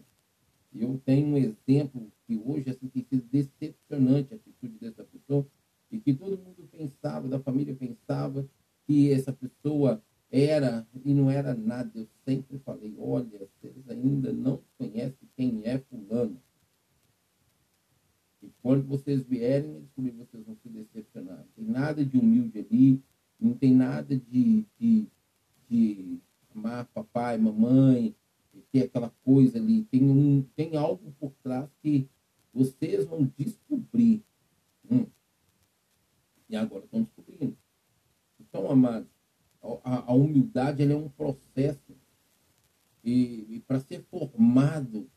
Eu 0.75 1.01
tenho 1.05 1.29
um 1.29 1.37
exemplo 1.37 2.13
que 2.27 2.37
hoje 2.37 2.71
assim, 2.71 2.89
tem 2.89 3.05
sido 3.05 3.25
decepcionante 3.31 4.35
a 4.35 4.37
atitude 4.37 4.79
dessa 4.79 5.05
pessoa 5.05 5.47
e 5.91 5.99
que 5.99 6.13
todo 6.13 6.37
mundo 6.37 6.69
pensava, 6.71 7.29
da 7.29 7.39
família 7.39 7.75
pensava, 7.75 8.47
que 8.87 9.11
essa 9.11 9.33
pessoa 9.33 10.03
era 10.31 10.87
e 11.05 11.15
não 11.15 11.31
era 11.31 11.55
nada. 11.55 11.91
Eu 11.95 12.07
sempre 12.25 12.59
falei, 12.59 12.95
olha, 12.99 13.49
vocês 13.61 13.89
ainda 13.89 14.33
não 14.33 14.61
conhecem 14.77 15.29
quem 15.37 15.63
é 15.65 15.79
fulano. 15.79 16.41
E 18.43 18.51
quando 18.63 18.87
vocês 18.87 19.23
vierem 19.23 19.81
descobrir, 19.81 20.13
vocês 20.13 20.45
vão 20.45 20.57
se 20.57 20.69
decepcionar. 20.69 21.39
Não 21.39 21.49
tem 21.57 21.65
nada 21.65 22.05
de 22.05 22.19
humilde 22.19 22.59
ali, 22.59 23.03
não 23.41 23.55
tem 23.55 23.75
nada 23.75 24.17
de, 24.17 24.65
de, 24.79 25.07
de 25.69 26.21
amar 26.57 26.87
papai, 26.87 27.37
mamãe, 27.37 28.15
ter 28.73 28.85
aquela 28.85 29.11
coisa 29.23 29.59
ali. 29.59 29.85
Tem, 29.85 30.03
um, 30.03 30.43
tem 30.57 30.77
algo 30.77 31.15
por 31.21 31.33
trás 31.43 31.69
que 31.83 32.09
vocês 32.53 33.05
vão 33.05 33.31
descobrir. 33.37 34.25
Hum. 34.91 35.07
E 36.49 36.57
agora 36.57 36.85
estão 36.85 37.03
descobrindo. 37.03 37.57
Então, 38.41 38.71
amados, 38.71 39.09
a, 39.85 40.11
a 40.11 40.15
humildade 40.15 40.83
é 40.83 40.97
um 40.97 41.09
processo. 41.09 41.95
E, 43.05 43.47
e 43.57 43.61
para 43.67 43.79
ser 43.81 44.03
formado 44.11 45.09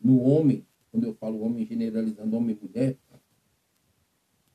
no 0.00 0.20
homem, 0.20 0.66
quando 0.90 1.04
eu 1.04 1.14
falo 1.14 1.40
homem 1.40 1.64
generalizando 1.64 2.36
homem 2.36 2.56
e 2.60 2.66
mulher, 2.66 2.98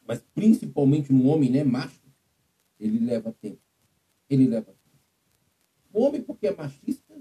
mas 0.06 0.22
principalmente 0.34 1.12
no 1.12 1.26
homem, 1.28 1.50
né, 1.50 1.64
macho, 1.64 2.02
ele 2.80 3.00
leva 3.00 3.32
tempo. 3.32 3.62
Ele 4.30 4.48
leva 4.48 4.66
tempo. 4.66 4.83
O 5.94 6.02
homem, 6.02 6.24
porque 6.24 6.48
é 6.48 6.56
machista, 6.56 7.14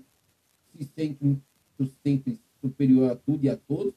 se 0.72 0.84
sente, 0.84 1.38
se 1.76 1.86
sente 2.02 2.40
superior 2.58 3.12
a 3.12 3.16
tudo 3.16 3.44
e 3.44 3.50
a 3.50 3.56
todos. 3.56 3.92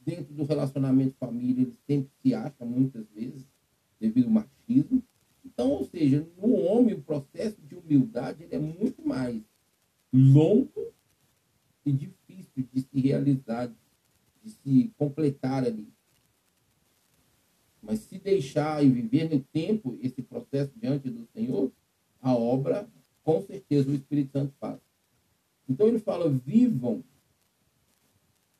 Dentro 0.00 0.32
do 0.32 0.44
relacionamento 0.44 1.16
família, 1.18 1.62
ele 1.62 1.76
sempre 1.86 2.10
se 2.22 2.32
acha, 2.32 2.64
muitas 2.64 3.06
vezes, 3.10 3.44
devido 4.00 4.26
ao 4.26 4.30
machismo. 4.30 5.02
Então, 5.44 5.70
ou 5.70 5.84
seja, 5.84 6.26
no 6.38 6.54
homem, 6.54 6.94
o 6.94 7.02
processo 7.02 7.60
de 7.62 7.74
humildade 7.74 8.44
ele 8.44 8.54
é 8.54 8.58
muito 8.58 9.06
mais 9.06 9.42
longo 10.12 10.92
e 11.84 11.92
difícil 11.92 12.68
de 12.72 12.80
se 12.80 13.00
realizar, 13.00 13.72
de 14.42 14.50
se 14.50 14.92
completar 14.96 15.64
ali. 15.64 15.88
Mas 17.82 18.00
se 18.00 18.18
deixar 18.18 18.84
e 18.84 18.88
viver 18.88 19.28
no 19.28 19.40
tempo 19.40 19.98
esse 20.00 20.22
processo 20.22 20.72
diante 20.76 21.10
do 21.10 21.26
Senhor, 21.26 21.70
a 22.20 22.34
obra, 22.34 22.88
com 23.26 23.42
certeza, 23.42 23.90
o 23.90 23.94
Espírito 23.94 24.30
Santo 24.30 24.54
faz. 24.60 24.78
Então 25.68 25.88
ele 25.88 25.98
fala, 25.98 26.30
vivam. 26.30 27.02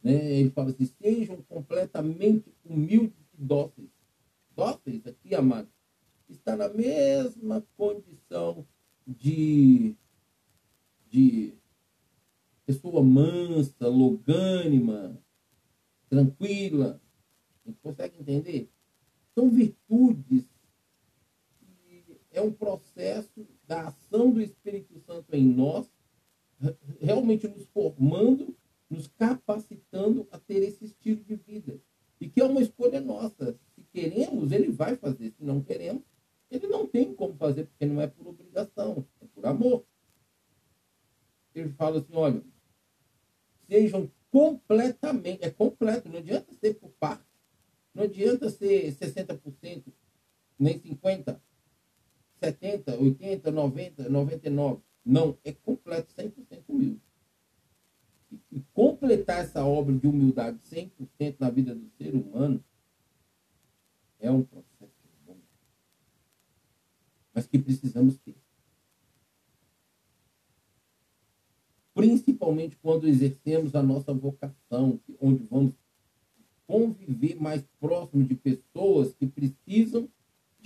Né? 0.02 0.40
Ele 0.40 0.50
fala 0.50 0.70
assim, 0.70 0.86
sejam 1.00 1.40
completamente 1.42 2.52
humildes 2.64 3.16
e 3.38 3.44
dóceis. 3.44 3.88
Dóceis 4.56 5.06
aqui, 5.06 5.36
amado, 5.36 5.68
está 6.28 6.56
na 6.56 6.68
mesma 6.68 7.64
condição 7.76 8.66
de, 9.06 9.94
de 11.10 11.52
pessoa 12.64 13.04
mansa, 13.04 13.86
logânima, 13.86 15.16
tranquila. 16.08 17.00
A 17.64 17.68
gente 17.68 17.78
consegue 17.80 18.18
entender? 18.18 18.68
São 19.32 19.48
virtudes. 19.48 20.44
É 22.36 22.40
um 22.42 22.52
processo 22.52 23.48
da 23.66 23.88
ação 23.88 24.30
do 24.30 24.42
Espírito 24.42 25.00
Santo 25.00 25.34
em 25.34 25.42
nós, 25.42 25.90
realmente 27.00 27.48
nos 27.48 27.64
formando, 27.68 28.54
nos 28.90 29.06
capacitando 29.06 30.28
a 30.30 30.38
ter 30.38 30.62
esse 30.62 30.84
estilo 30.84 31.24
de 31.24 31.34
vida. 31.34 31.80
E 32.20 32.28
que 32.28 32.42
é 32.42 32.44
uma 32.44 32.60
escolha 32.60 33.00
nossa. 33.00 33.58
Se 33.74 33.82
queremos, 33.90 34.52
ele 34.52 34.70
vai 34.70 34.96
fazer. 34.96 35.30
Se 35.30 35.42
não 35.42 35.62
queremos, 35.62 36.02
ele 36.50 36.66
não 36.66 36.86
tem 36.86 37.14
como 37.14 37.34
fazer, 37.36 37.64
porque 37.64 37.86
não 37.86 38.02
é 38.02 38.06
por 38.06 38.26
obrigação, 38.26 39.06
é 39.22 39.26
por 39.34 39.46
amor. 39.46 39.86
Ele 41.54 41.70
fala 41.70 42.00
assim: 42.00 42.14
olha, 42.14 42.42
sejam 43.66 44.12
completamente, 44.30 45.42
é 45.42 45.50
completo, 45.50 46.10
não 46.10 46.18
adianta 46.18 46.52
ser 46.52 46.74
por 46.74 46.90
parte. 47.00 47.24
Não 47.94 48.04
adianta 48.04 48.50
ser 48.50 48.92
60%, 48.92 49.84
nem 50.58 50.78
50%, 50.78 51.40
70%, 52.42 52.84
80%, 52.98 53.42
90%, 53.42 54.08
99%. 54.08 54.80
Não, 55.04 55.38
é 55.44 55.52
completo 55.52 56.12
100% 56.14 56.64
humilde. 56.68 57.00
E, 58.50 58.60
completar 58.74 59.44
essa 59.44 59.64
obra 59.64 59.94
de 59.94 60.06
humildade 60.06 60.58
100% 60.68 61.36
na 61.38 61.48
vida 61.48 61.74
do 61.74 61.88
ser 61.96 62.14
humano 62.14 62.62
é 64.18 64.30
um 64.30 64.42
processo 64.42 64.92
bom. 65.24 65.36
Mas 67.32 67.46
que 67.46 67.58
precisamos 67.58 68.18
ter. 68.18 68.34
Principalmente 71.94 72.76
quando 72.82 73.06
exercemos 73.06 73.74
a 73.74 73.82
nossa 73.82 74.12
vocação, 74.12 75.00
onde 75.20 75.44
vamos 75.44 75.74
conviver 76.66 77.36
mais 77.36 77.64
próximo 77.78 78.24
de 78.24 78.34
pessoas 78.34 79.14
que 79.14 79.26
precisam 79.26 80.08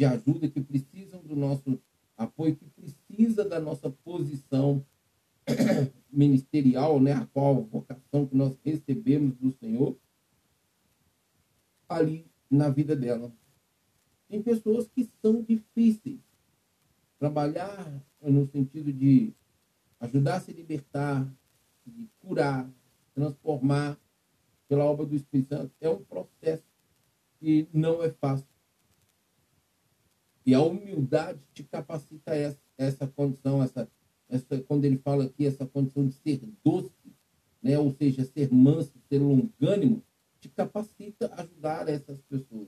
de 0.01 0.07
ajuda, 0.07 0.49
que 0.49 0.63
precisam 0.63 1.21
do 1.21 1.37
nosso 1.37 1.79
apoio, 2.17 2.57
que 2.57 2.65
precisa 2.71 3.45
da 3.45 3.61
nossa 3.61 3.91
posição 3.91 4.83
ministerial, 6.11 6.99
né, 6.99 7.13
a 7.13 7.27
qual 7.27 7.59
a 7.59 7.61
vocação 7.61 8.27
que 8.27 8.35
nós 8.35 8.57
recebemos 8.65 9.37
do 9.37 9.53
Senhor 9.61 9.95
ali 11.87 12.25
na 12.51 12.71
vida 12.71 12.97
dela. 12.97 13.31
Tem 14.27 14.43
pessoas 14.43 14.89
que 14.89 15.07
são 15.21 15.43
difíceis. 15.43 16.21
Trabalhar 17.19 18.03
no 18.23 18.47
sentido 18.47 18.91
de 18.91 19.35
ajudar 20.01 20.37
a 20.37 20.41
se 20.41 20.51
libertar, 20.51 21.31
de 21.87 22.09
curar, 22.21 22.67
transformar, 23.15 23.99
pela 24.67 24.85
obra 24.85 25.05
do 25.05 25.15
Espírito 25.15 25.55
Santo, 25.55 25.75
é 25.79 25.91
um 25.91 26.03
processo 26.05 26.65
que 27.39 27.69
não 27.71 28.03
é 28.03 28.11
fácil. 28.11 28.50
E 30.51 30.55
a 30.55 30.61
humildade 30.61 31.39
te 31.55 31.63
capacita 31.63 32.35
essa, 32.35 32.59
essa 32.77 33.07
condição, 33.07 33.63
essa, 33.63 33.89
essa, 34.29 34.61
quando 34.63 34.85
ele 34.85 34.99
fala 34.99 35.27
aqui, 35.27 35.47
essa 35.47 35.65
condição 35.65 36.05
de 36.09 36.13
ser 36.15 36.41
doce, 36.65 36.91
né? 37.63 37.79
ou 37.79 37.93
seja, 37.93 38.25
ser 38.25 38.53
manso, 38.53 38.93
ser 39.09 39.21
longânimo, 39.21 40.03
te 40.41 40.49
capacita 40.49 41.29
a 41.29 41.43
ajudar 41.43 41.89
essas 41.89 42.21
pessoas. 42.23 42.67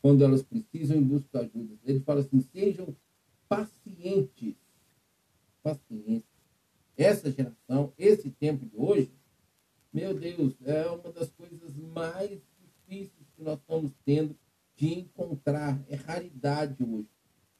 Quando 0.00 0.24
elas 0.24 0.42
precisam 0.42 0.96
e 0.96 1.02
buscam 1.02 1.40
ajuda. 1.40 1.78
Ele 1.84 2.00
fala 2.00 2.20
assim: 2.20 2.40
sejam 2.40 2.96
pacientes. 3.46 4.54
Paciência. 5.62 6.24
Essa 6.96 7.30
geração, 7.30 7.92
esse 7.98 8.30
tempo 8.30 8.64
de 8.64 8.76
hoje, 8.78 9.12
meu 9.92 10.18
Deus, 10.18 10.54
é 10.64 10.86
uma 10.86 11.12
das 11.12 11.30
coisas 11.32 11.76
mais 11.76 12.40
difíceis 12.88 13.28
que 13.36 13.42
nós 13.42 13.58
estamos 13.58 13.92
tendo 14.06 14.34
de 14.82 14.98
encontrar. 14.98 15.80
É 15.88 15.94
raridade 15.94 16.82
hoje. 16.82 17.06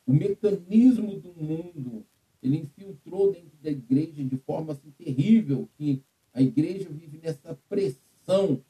O 0.05 0.13
mecanismo 0.13 1.21
do 1.21 1.33
mundo, 1.33 2.05
ele 2.43 2.59
infiltrou 2.59 3.33
dentro 3.33 3.57
da 3.63 3.71
igreja 3.71 4.25
de 4.25 4.37
forma 4.39 4.73
assim, 4.73 4.91
terrível, 4.91 5.69
que 5.79 6.03
a 6.35 6.43
igreja 6.43 6.89
vive 6.91 7.19
nessa 7.19 7.57
pressão 7.69 8.61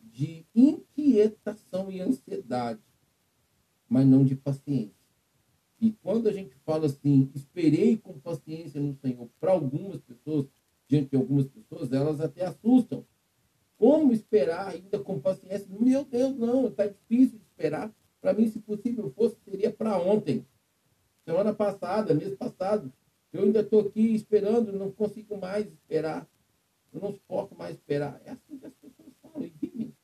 de 0.00 0.46
inquietação 0.54 1.92
e 1.92 2.00
ansiedade, 2.00 2.80
mas 3.86 4.06
não 4.06 4.24
de 4.24 4.36
paciência. 4.36 4.96
E 5.78 5.92
quando 5.92 6.28
a 6.28 6.32
gente 6.32 6.54
fala 6.64 6.86
assim, 6.86 7.30
esperei 7.34 7.98
com 7.98 8.18
paciência 8.18 8.80
no 8.80 8.94
Senhor, 8.94 9.28
para 9.38 9.52
algumas 9.52 10.00
pessoas, 10.00 10.46
diante 10.88 11.10
de 11.10 11.16
algumas 11.16 11.46
pessoas, 11.46 11.92
elas 11.92 12.22
até 12.22 12.46
assustam. 12.46 13.04
Como 13.76 14.12
esperar 14.12 14.68
ainda 14.68 14.98
com 14.98 15.20
paciência? 15.20 15.66
Meu 15.68 16.04
Deus, 16.04 16.36
não, 16.36 16.68
está 16.68 16.86
difícil 16.86 17.41
esperar. 17.62 17.94
Para 18.20 18.32
mim, 18.34 18.48
se 18.48 18.58
possível 18.60 19.10
fosse, 19.10 19.36
seria 19.44 19.72
para 19.72 19.96
ontem. 19.98 20.46
Semana 21.24 21.54
passada, 21.54 22.14
mês 22.14 22.34
passado. 22.34 22.92
Eu 23.32 23.44
ainda 23.44 23.60
estou 23.60 23.80
aqui 23.80 24.14
esperando, 24.14 24.72
não 24.72 24.90
consigo 24.90 25.38
mais 25.38 25.66
esperar. 25.66 26.28
Eu 26.92 27.00
não 27.00 27.12
suporto 27.12 27.56
mais 27.56 27.76
esperar. 27.76 28.20
É 28.24 28.30
assim 28.30 28.58
que 28.58 28.66
as 28.66 28.74
pessoas 28.74 29.12
falam 29.22 29.44
e 29.44 29.48
vivem. 29.50 29.94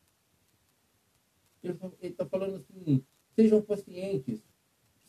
Ele 1.62 1.76
está 2.02 2.24
falando 2.24 2.56
assim, 2.56 3.04
sejam 3.34 3.60
pacientes. 3.60 4.42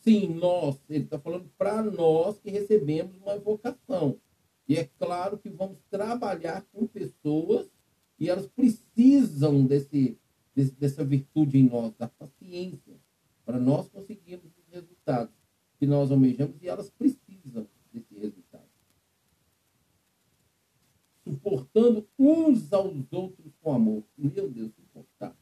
Sim, 0.00 0.34
nós, 0.34 0.80
ele 0.88 1.04
está 1.04 1.18
falando 1.18 1.50
para 1.56 1.82
nós 1.82 2.38
que 2.38 2.50
recebemos 2.50 3.16
uma 3.16 3.38
vocação. 3.38 4.18
E 4.66 4.76
é 4.76 4.88
claro 4.98 5.38
que 5.38 5.48
vamos 5.48 5.78
trabalhar 5.90 6.64
com 6.72 6.86
pessoas 6.86 7.70
e 8.18 8.28
elas 8.28 8.46
precisam 8.46 9.64
desse, 9.66 10.18
dessa 10.54 11.04
virtude 11.04 11.58
em 11.58 11.68
nós, 11.68 11.94
da 11.94 12.08
paciência, 12.08 12.98
para 13.44 13.58
nós 13.58 13.88
conseguirmos 13.88 14.50
os 14.58 14.66
resultados 14.72 15.34
que 15.78 15.86
nós 15.86 16.10
almejamos 16.10 16.60
e 16.62 16.68
elas 16.68 16.90
precisam 16.90 17.66
desse 17.92 18.14
resultado. 18.14 18.68
Suportando 21.24 22.06
uns 22.18 22.72
aos 22.72 23.12
outros 23.12 23.52
com 23.60 23.72
amor. 23.72 24.04
Meu 24.16 24.48
Deus, 24.48 24.72
suportar. 24.74 25.36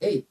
Ei, 0.00 0.26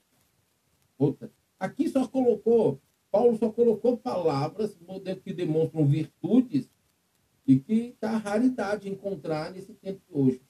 outra. 0.98 1.32
Aqui 1.60 1.88
só 1.88 2.08
colocou, 2.08 2.82
Paulo 3.12 3.38
só 3.38 3.50
colocou 3.50 3.98
palavras 3.98 4.78
que 5.24 5.34
demonstram 5.34 5.86
virtudes 5.88 6.70
e 7.48 7.60
que 7.60 7.74
está 7.74 8.18
raridade 8.18 8.90
encontrar 8.90 9.52
nesse 9.52 9.74
tempo 9.74 10.02
de 10.08 10.14
hoje. 10.14 10.42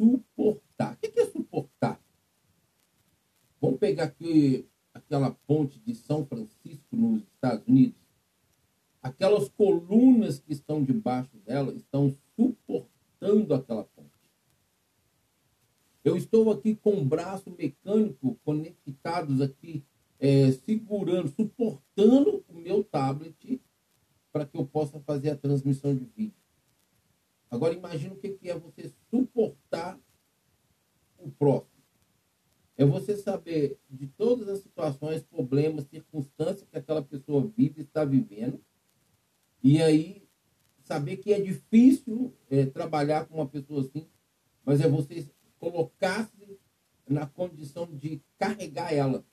Suportar. 0.00 0.94
O 0.94 0.96
que 0.96 1.20
é 1.20 1.26
suportar? 1.26 2.02
Vamos 3.60 3.78
pegar 3.78 4.04
aqui, 4.04 4.66
aquela 4.94 5.30
ponte 5.46 5.78
de 5.80 5.94
São 5.94 6.24
Francisco 6.24 6.96
nos 6.96 7.22
Estados 7.22 7.68
Unidos? 7.68 8.00
Aquelas 9.02 9.50
colunas 9.50 10.38
que 10.38 10.54
estão 10.54 10.82
debaixo 10.82 11.36
dela 11.44 11.74
estão 11.74 12.16
suportando 12.34 13.52
aquela 13.52 13.84
ponte. 13.84 14.08
Eu 16.02 16.16
estou 16.16 16.50
aqui 16.50 16.74
com 16.74 16.94
o 16.94 17.04
braço 17.04 17.50
mecânico 17.50 18.38
conectados 18.42 19.42
aqui, 19.42 19.84
é, 20.18 20.50
segurando, 20.52 21.28
suportando 21.28 22.42
o 22.48 22.54
meu 22.54 22.82
tablet 22.82 23.60
para 24.32 24.46
que 24.46 24.56
eu 24.56 24.64
possa 24.64 24.98
fazer 25.00 25.28
a 25.28 25.36
transmissão 25.36 25.94
de 25.94 26.06
vídeo. 26.06 26.40
Agora 27.50 27.74
imagine 27.74 28.14
o 28.14 28.16
que 28.16 28.38
é 28.48 28.58
você 28.58 28.88
próximo. 31.40 31.70
É 32.76 32.84
você 32.84 33.16
saber 33.16 33.78
de 33.88 34.06
todas 34.06 34.48
as 34.48 34.60
situações, 34.60 35.22
problemas, 35.22 35.86
circunstâncias 35.86 36.68
que 36.70 36.76
aquela 36.76 37.02
pessoa 37.02 37.50
vive, 37.56 37.80
está 37.80 38.04
vivendo, 38.04 38.60
e 39.62 39.82
aí 39.82 40.28
saber 40.84 41.16
que 41.16 41.32
é 41.32 41.40
difícil 41.40 42.34
é, 42.50 42.66
trabalhar 42.66 43.26
com 43.26 43.36
uma 43.36 43.46
pessoa 43.46 43.80
assim, 43.80 44.06
mas 44.64 44.80
é 44.80 44.88
você 44.88 45.26
colocar-se 45.58 46.58
na 47.08 47.26
condição 47.26 47.86
de 47.86 48.20
carregar 48.38 48.92
ela. 48.92 49.24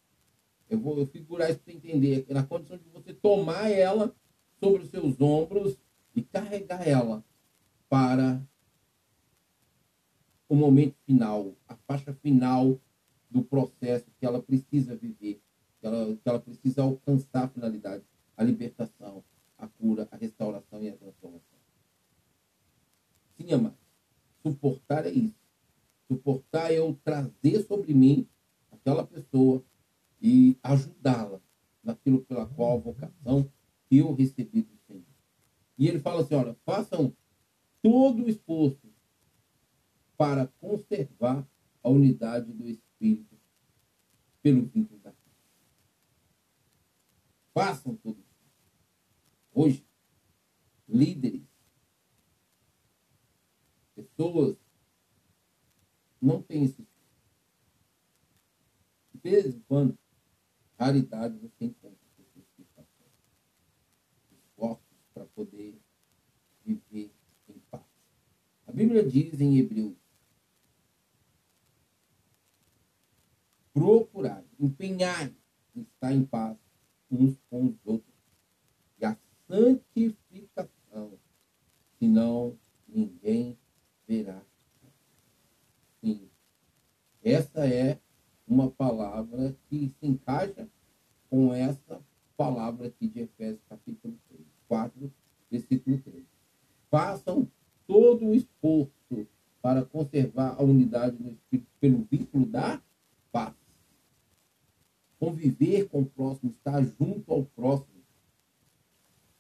Eu 0.70 0.80
vou 0.80 1.06
figurar 1.06 1.50
isso 1.50 1.60
para 1.60 1.74
entender. 1.74 2.26
Na 2.30 2.44
condição 2.44 2.78
de 2.78 2.90
você 2.90 3.14
tomar 3.14 3.70
ela 3.70 4.14
sobre 4.60 4.84
os 4.84 4.90
seus 4.90 5.20
ombros 5.22 5.78
e 6.16 6.22
carregar 6.22 6.86
ela 6.88 7.24
para 7.90 8.42
o 10.50 10.56
momento 10.56 10.96
final, 11.06 11.54
a 11.68 11.76
faixa 11.76 12.14
final 12.14 12.80
do 13.30 13.44
processo 13.44 14.06
que 14.20 14.26
ela 14.26 14.42
precisa 14.42 14.96
viver, 14.96 15.42
que 15.80 15.88
ela, 15.88 16.16
que 16.16 16.30
ela 16.30 16.40
precisa 16.40 16.82
alcançar 16.82 17.44
a 17.44 17.48
finalidade, 17.48 18.04
a 18.36 18.44
libertação, 18.44 19.24
a 19.58 19.68
cura, 19.68 20.08
a 20.12 20.16
restauração 20.16 20.82
e 20.84 20.90
a 20.90 20.96
transformação. 20.96 21.58
Sim, 23.36 23.54
amado, 23.54 23.78
suportar 24.42 25.06
é 25.06 25.12
isso. 25.12 25.36
Suportar 26.08 26.72
é 26.72 26.78
eu 26.80 26.98
trazer 27.04 27.64
sobre 27.64 27.94
mim 27.94 28.28
aquela 28.72 29.06
pessoa 29.06 29.64
e 30.22 30.58
ajudá-la 30.64 31.42
naquilo 31.84 32.24
pela 32.26 32.46
qual 32.46 32.78
a 32.78 32.82
vocação 32.82 33.52
que 33.90 33.98
eu 33.98 34.14
recebi 34.14 34.62
do 34.62 34.78
Senhor. 34.88 35.04
E 35.78 35.88
ele 35.88 36.00
fala 36.00 36.22
assim, 36.22 36.36
olha, 36.36 36.56
façam 36.66 37.14
todo 37.82 38.24
o 38.24 38.30
esforço 38.30 38.88
para 40.18 40.48
conservar 40.60 41.48
a 41.84 41.90
unidade 41.90 42.52
do 42.52 42.68
Espírito 42.68 43.38
pelo 44.42 44.66
vínculo 44.66 45.00
da 45.00 45.12
fé. 45.12 45.18
Façam 47.54 47.98
isso. 48.04 48.26
Hoje, 49.54 49.86
líderes, 50.88 51.44
pessoas, 53.96 54.58
não 56.22 56.42
têm 56.42 56.64
esse 56.64 56.88
De 59.14 59.20
vez 59.22 59.46
em 59.48 59.60
quando, 59.62 59.98
raridade 60.80 61.38
você 61.38 61.66
encontra 61.66 61.98
pessoas 62.16 62.46
que 62.56 62.66
esforços 64.36 64.84
para 65.14 65.26
poder 65.26 65.80
viver 66.64 67.12
em 67.50 67.60
paz. 67.72 67.84
A 68.68 68.72
Bíblia 68.72 69.04
diz 69.08 69.40
em 69.42 69.58
Hebreus 69.58 69.97
procurar, 74.78 75.24
empenhar 75.28 75.32
em 75.76 75.82
estar 75.82 76.14
em 76.14 76.24
paz 76.24 76.58
uns 77.10 77.38
com 77.50 77.66
os 77.66 77.76
outros. 77.84 78.14
E 79.00 79.06
a 79.06 79.18
santificação, 79.48 81.18
senão 82.00 82.58
ninguém 82.88 83.58
verá. 84.08 84.42
Sim. 86.00 86.30
Essa 87.24 87.68
é 87.68 88.00
uma 88.48 88.70
palavra 88.70 89.56
que 89.68 89.92
se 90.00 90.08
encaixa 90.08 90.70
com 91.30 91.54
essa 91.54 92.02
palavra 92.38 92.88
aqui 92.88 93.08
de 93.08 93.22
Efésios 93.22 93.62
capítulo 93.68 94.18
3, 94.30 94.42
4, 94.68 95.14
versículo 95.50 95.98
3. 96.00 96.24
Façam 96.90 97.52
todo 97.86 98.28
o 98.28 98.36
esforço 98.36 99.28
para 99.62 99.84
conservar 99.84 100.56
a 100.58 100.64
unidade 100.64 101.18
do 101.18 101.30
Espírito 101.30 101.68
pelo 101.80 102.08
vínculo 102.10 102.46
da 102.46 102.82
paz 103.32 103.54
conviver 105.20 105.88
com 105.90 106.02
o 106.02 106.06
próximo, 106.06 106.52
estar 106.52 106.84
junto 106.84 107.32
ao 107.32 107.46
próximo. 107.46 107.98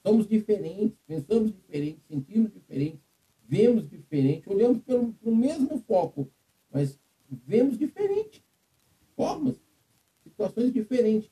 Somos 0.05 0.27
diferentes, 0.27 0.97
pensamos 1.05 1.51
diferente, 1.51 2.01
sentimos 2.07 2.51
diferente, 2.51 3.01
vemos 3.47 3.89
diferente, 3.89 4.49
olhamos 4.49 4.81
pelo, 4.83 5.13
pelo 5.13 5.35
mesmo 5.35 5.79
foco, 5.79 6.29
mas 6.71 6.99
vemos 7.29 7.77
diferente. 7.77 8.43
Formas, 9.15 9.55
situações 10.23 10.71
diferentes. 10.71 11.29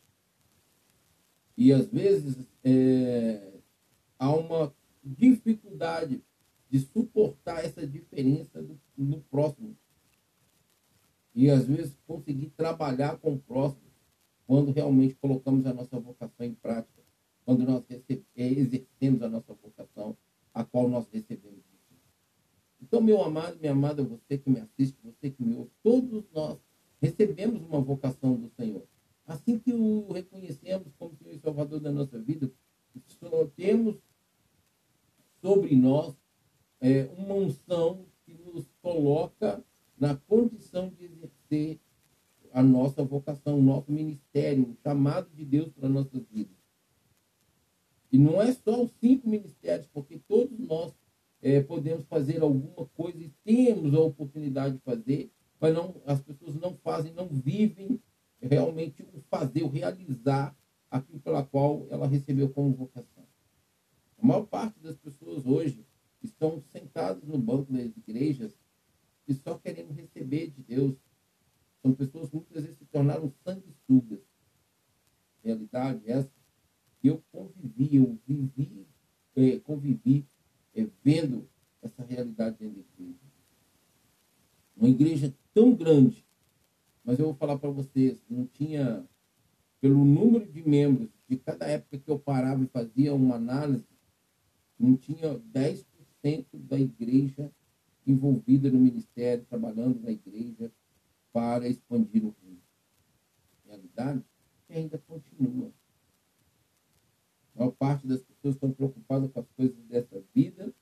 E 1.58 1.71
às 1.71 1.88
vezes 1.88 2.47
é, 2.63 3.53
há 4.19 4.34
uma 4.34 4.75
dificuldade 5.03 6.21
de 6.69 6.79
suportar 6.79 7.63
essa 7.63 7.86
diferença 7.88 8.62
do, 8.62 8.79
no 8.97 9.21
próximo. 9.21 9.77
E 11.34 11.49
às 11.49 11.65
vezes 11.65 11.97
conseguir 12.05 12.49
trabalhar 12.58 13.17
com 13.17 13.34
o 13.34 13.39
próximo 13.39 13.84
quando 14.45 14.71
realmente 14.71 15.15
colocamos 15.15 15.65
a 15.65 15.73
nossa 15.73 15.99
vocação 15.99 16.45
em 16.45 16.53
prática, 16.53 17.03
quando 17.43 17.63
nós 17.65 17.84
exercemos 18.36 19.21
a 19.21 19.29
nossa 19.29 19.53
vocação, 19.53 20.17
a 20.53 20.63
qual 20.63 20.88
nós 20.88 21.08
recebemos. 21.12 21.63
Então, 22.81 23.01
meu 23.01 23.23
amado, 23.23 23.58
minha 23.60 23.71
amada, 23.71 24.03
você 24.03 24.38
que 24.38 24.49
me 24.49 24.60
assiste, 24.60 24.97
você 25.03 25.31
que 25.31 25.43
me 25.43 25.55
ouve, 25.55 25.71
todos 25.81 26.23
nós 26.31 26.60
recebemos 27.01 27.62
uma 27.63 27.81
vocação 27.81 28.36
do 28.36 28.49
Senhor. 28.49 28.84
Assim 29.25 29.58
que 29.58 29.73
o 29.73 30.12
reconhecemos 30.12 30.93
como 30.99 31.15
Senhor 31.15 31.34
e 31.34 31.39
Salvador 31.39 31.79
da 31.79 31.91
nossa 31.91 32.19
vida, 32.19 32.51
temos 33.55 33.97
sobre 35.41 35.75
nós 35.75 36.15
é, 36.79 37.05
uma 37.17 37.36
unção 37.36 38.05
que 38.25 38.34
nos 38.34 38.67
coloca 38.81 39.63
na 39.97 40.15
condição 40.15 40.89
de 40.89 41.05
exercer 41.05 41.79
a 42.55 42.63
nossa 42.63 43.03
vocação, 43.03 43.59
o 43.59 43.61
nosso 43.61 43.91
ministério, 43.91 44.63
o 44.63 44.77
chamado 44.81 45.29
de 45.35 45.43
Deus 45.43 45.73
para 45.73 45.89
nossas 45.89 46.23
vidas. 46.31 46.55
E 48.09 48.17
não 48.17 48.41
é 48.41 48.53
só 48.53 48.81
os 48.81 48.91
cinco 48.93 49.27
ministérios, 49.27 49.89
porque 49.91 50.21
todos 50.25 50.57
nós 50.57 50.93
é, 51.41 51.61
podemos 51.61 52.05
fazer 52.05 52.41
alguma 52.41 52.85
coisa 52.95 53.21
e 53.21 53.29
temos 53.43 53.93
a 53.93 53.99
oportunidade 53.99 54.75
de 54.75 54.81
fazer, 54.83 55.29
mas 55.59 55.73
não, 55.73 56.01
as 56.05 56.21
pessoas 56.21 56.55
não 56.55 56.73
fazem, 56.77 57.11
não 57.11 57.27
vivem 57.27 57.99
realmente 58.41 59.03
o 59.13 59.19
fazer, 59.29 59.63
o 59.63 59.67
realizar 59.67 60.55
aquilo 60.89 61.19
pela 61.19 61.43
qual 61.43 61.85
ela 61.89 62.07
recebeu 62.07 62.47
como 62.47 62.71
vocação. 62.71 63.25
A 64.17 64.25
maior 64.25 64.45
parte 64.45 64.79
das 64.79 64.95
pessoas 64.95 65.45
hoje 65.45 65.85
estão 66.23 66.63
sentadas 66.71 67.27
no 67.27 67.37
banco 67.37 67.73
das 67.73 67.91
igrejas 67.97 68.57
e 69.27 69.33
só 69.33 69.57
querendo 69.57 69.91
receber 69.91 70.51
de 70.51 70.63
Deus, 70.63 70.95
são 71.85 71.93
pessoas 71.93 72.31
muitas 72.31 72.63
vezes 72.63 72.79
se 72.79 72.85
tornaram 72.85 73.31
sanguessugas. 73.43 74.19
Realidade 75.43 76.01
essa 76.07 76.31
eu 77.03 77.23
convivi, 77.31 77.97
eu 77.97 78.17
vivi, 78.27 78.87
é, 79.35 79.59
convivi 79.59 80.25
é, 80.73 80.87
vendo 81.03 81.47
essa 81.83 82.03
realidade 82.03 82.57
dentro 82.57 82.77
da 82.77 83.03
igreja. 83.03 83.19
Uma 84.75 84.89
igreja 84.89 85.35
tão 85.53 85.75
grande, 85.75 86.25
mas 87.03 87.19
eu 87.19 87.25
vou 87.25 87.35
falar 87.35 87.59
para 87.59 87.69
vocês, 87.69 88.19
não 88.27 88.47
tinha, 88.47 89.07
pelo 89.79 90.03
número 90.03 90.51
de 90.51 90.67
membros, 90.67 91.11
de 91.29 91.37
cada 91.37 91.67
época 91.67 91.99
que 91.99 92.09
eu 92.09 92.17
parava 92.17 92.63
e 92.63 92.67
fazia 92.67 93.13
uma 93.13 93.35
análise, 93.35 93.85
não 94.79 94.97
tinha 94.97 95.39
10% 95.53 95.85
da 96.53 96.79
igreja 96.79 97.51
envolvida 98.07 98.71
no 98.71 98.79
ministério, 98.79 99.45
trabalhando 99.45 100.01
na 100.01 100.09
igreja, 100.09 100.71
para 101.35 101.67
expandir 101.67 102.23
o 102.23 102.33
reino. 102.41 102.61
Realidade 103.65 104.23
que 104.65 104.73
ainda 104.73 104.97
continua. 104.99 105.69
A 107.53 107.59
maior 107.59 107.71
parte 107.71 108.07
das 108.07 108.21
pessoas 108.21 108.55
estão 108.55 108.71
preocupadas 108.71 109.29
com 109.29 109.41
as 109.41 109.49
coisas 109.49 109.77
dessa 109.89 110.23
vida, 110.33 110.73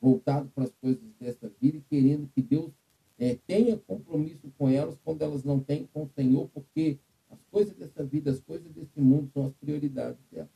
voltado 0.00 0.48
para 0.54 0.64
as 0.64 0.74
coisas 0.76 1.02
dessa 1.18 1.50
vida 1.60 1.78
e 1.78 1.80
querendo 1.80 2.28
que 2.28 2.40
Deus 2.40 2.70
é, 3.18 3.34
tenha 3.44 3.76
compromisso 3.76 4.52
com 4.56 4.68
elas 4.68 4.96
quando 5.02 5.22
elas 5.22 5.42
não 5.42 5.58
têm 5.58 5.88
com 5.92 6.04
o 6.04 6.10
Senhor, 6.14 6.48
porque 6.54 7.00
as 7.28 7.42
coisas 7.50 7.74
dessa 7.74 8.04
vida, 8.04 8.30
as 8.30 8.38
coisas 8.38 8.70
desse 8.70 9.00
mundo 9.00 9.32
são 9.34 9.46
as 9.46 9.54
prioridades 9.54 10.22
delas. 10.30 10.48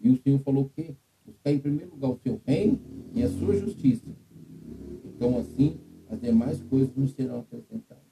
E 0.00 0.08
o 0.08 0.16
Senhor 0.22 0.38
falou 0.38 0.70
que 0.70 0.96
buscar 1.26 1.52
em 1.52 1.58
primeiro 1.58 1.90
lugar 1.90 2.12
o 2.12 2.20
seu 2.22 2.40
reino 2.46 2.80
e 3.14 3.22
a 3.22 3.28
sua 3.28 3.58
justiça. 3.58 4.08
Então, 5.04 5.38
assim, 5.38 5.78
as 6.08 6.18
demais 6.18 6.62
coisas 6.62 6.94
nos 6.96 7.12
serão 7.12 7.40
acrescentadas. 7.40 8.03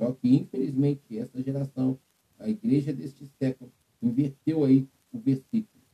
Só 0.00 0.12
que, 0.12 0.34
infelizmente, 0.34 1.18
essa 1.18 1.42
geração 1.42 1.98
A 2.38 2.48
igreja 2.48 2.90
deste 2.90 3.26
século 3.38 3.70
inverteu 4.00 4.64
aí 4.64 4.88
o 5.12 5.18
versículo. 5.18 5.84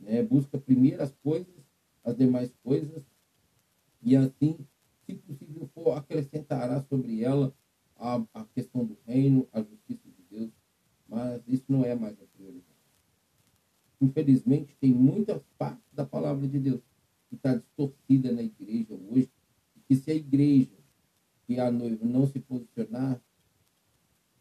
Né? 0.00 0.20
Busca 0.20 0.58
primeiro 0.58 1.00
as 1.00 1.14
coisas, 1.22 1.54
as 2.02 2.16
demais 2.16 2.52
coisas, 2.64 3.04
e 4.02 4.16
assim, 4.16 4.58
se 5.06 5.14
possível 5.14 5.70
for, 5.72 5.92
acrescentará 5.92 6.82
sobre 6.82 7.22
ela 7.22 7.54
a, 7.94 8.20
a 8.34 8.44
questão 8.46 8.84
do 8.84 8.98
reino, 9.06 9.46
a 9.52 9.62
justiça 9.62 10.08
de 10.08 10.24
Deus, 10.28 10.50
mas 11.08 11.40
isso 11.46 11.66
não 11.68 11.84
é 11.84 11.94
mais 11.94 12.20
a 12.20 12.26
prioridade. 12.36 12.66
Infelizmente, 14.00 14.76
tem 14.80 14.92
muitas 14.92 15.40
partes 15.56 15.86
da 15.92 16.04
palavra 16.04 16.48
de 16.48 16.58
Deus 16.58 16.80
que 17.28 17.36
está 17.36 17.54
distorcida 17.54 18.32
na 18.32 18.42
igreja 18.42 18.92
hoje, 18.92 19.30
que 19.86 19.94
se 19.94 20.10
a 20.10 20.14
igreja 20.16 20.76
e 21.48 21.60
a 21.60 21.70
noiva 21.70 22.04
não 22.04 22.26
se 22.26 22.40
posicionar, 22.40 23.22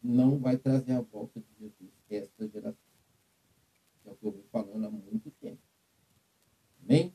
não 0.02 0.40
vai 0.40 0.58
trazer 0.58 0.94
a 0.94 1.02
volta 1.02 1.40
de 1.40 1.48
Jesus 1.60 1.92
esta 2.10 2.48
geração. 2.48 2.92
É 4.06 4.10
o 4.10 4.16
que 4.16 4.26
eu 4.26 4.32
vou 4.32 4.44
falando 4.52 4.86
há 4.86 4.90
muito 4.90 5.30
tempo. 5.32 5.62
Amém? 6.84 7.14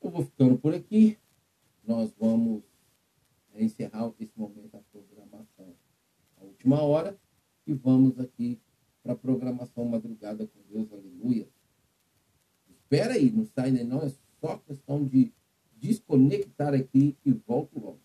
Eu 0.00 0.10
vou 0.10 0.24
ficando 0.24 0.58
por 0.58 0.74
aqui. 0.74 1.18
Nós 1.84 2.12
vamos 2.18 2.62
encerrar 3.54 4.12
esse 4.18 4.32
momento 4.36 4.68
da 4.68 4.80
programação 4.92 5.74
a 6.36 6.44
última 6.44 6.82
hora 6.82 7.18
e 7.66 7.72
vamos 7.72 8.18
aqui 8.18 8.60
para 9.02 9.12
a 9.12 9.16
programação 9.16 9.84
madrugada 9.84 10.46
com 10.46 10.60
Deus, 10.68 10.92
aleluia. 10.92 11.48
Espera 12.68 13.14
aí, 13.14 13.30
não 13.30 13.46
sai 13.46 13.70
nem 13.70 13.84
não, 13.84 14.02
é 14.02 14.12
só 14.40 14.58
questão 14.58 15.04
de 15.06 15.32
desconectar 15.76 16.74
aqui 16.74 17.16
e 17.24 17.32
volto 17.32 17.78
logo. 17.78 18.00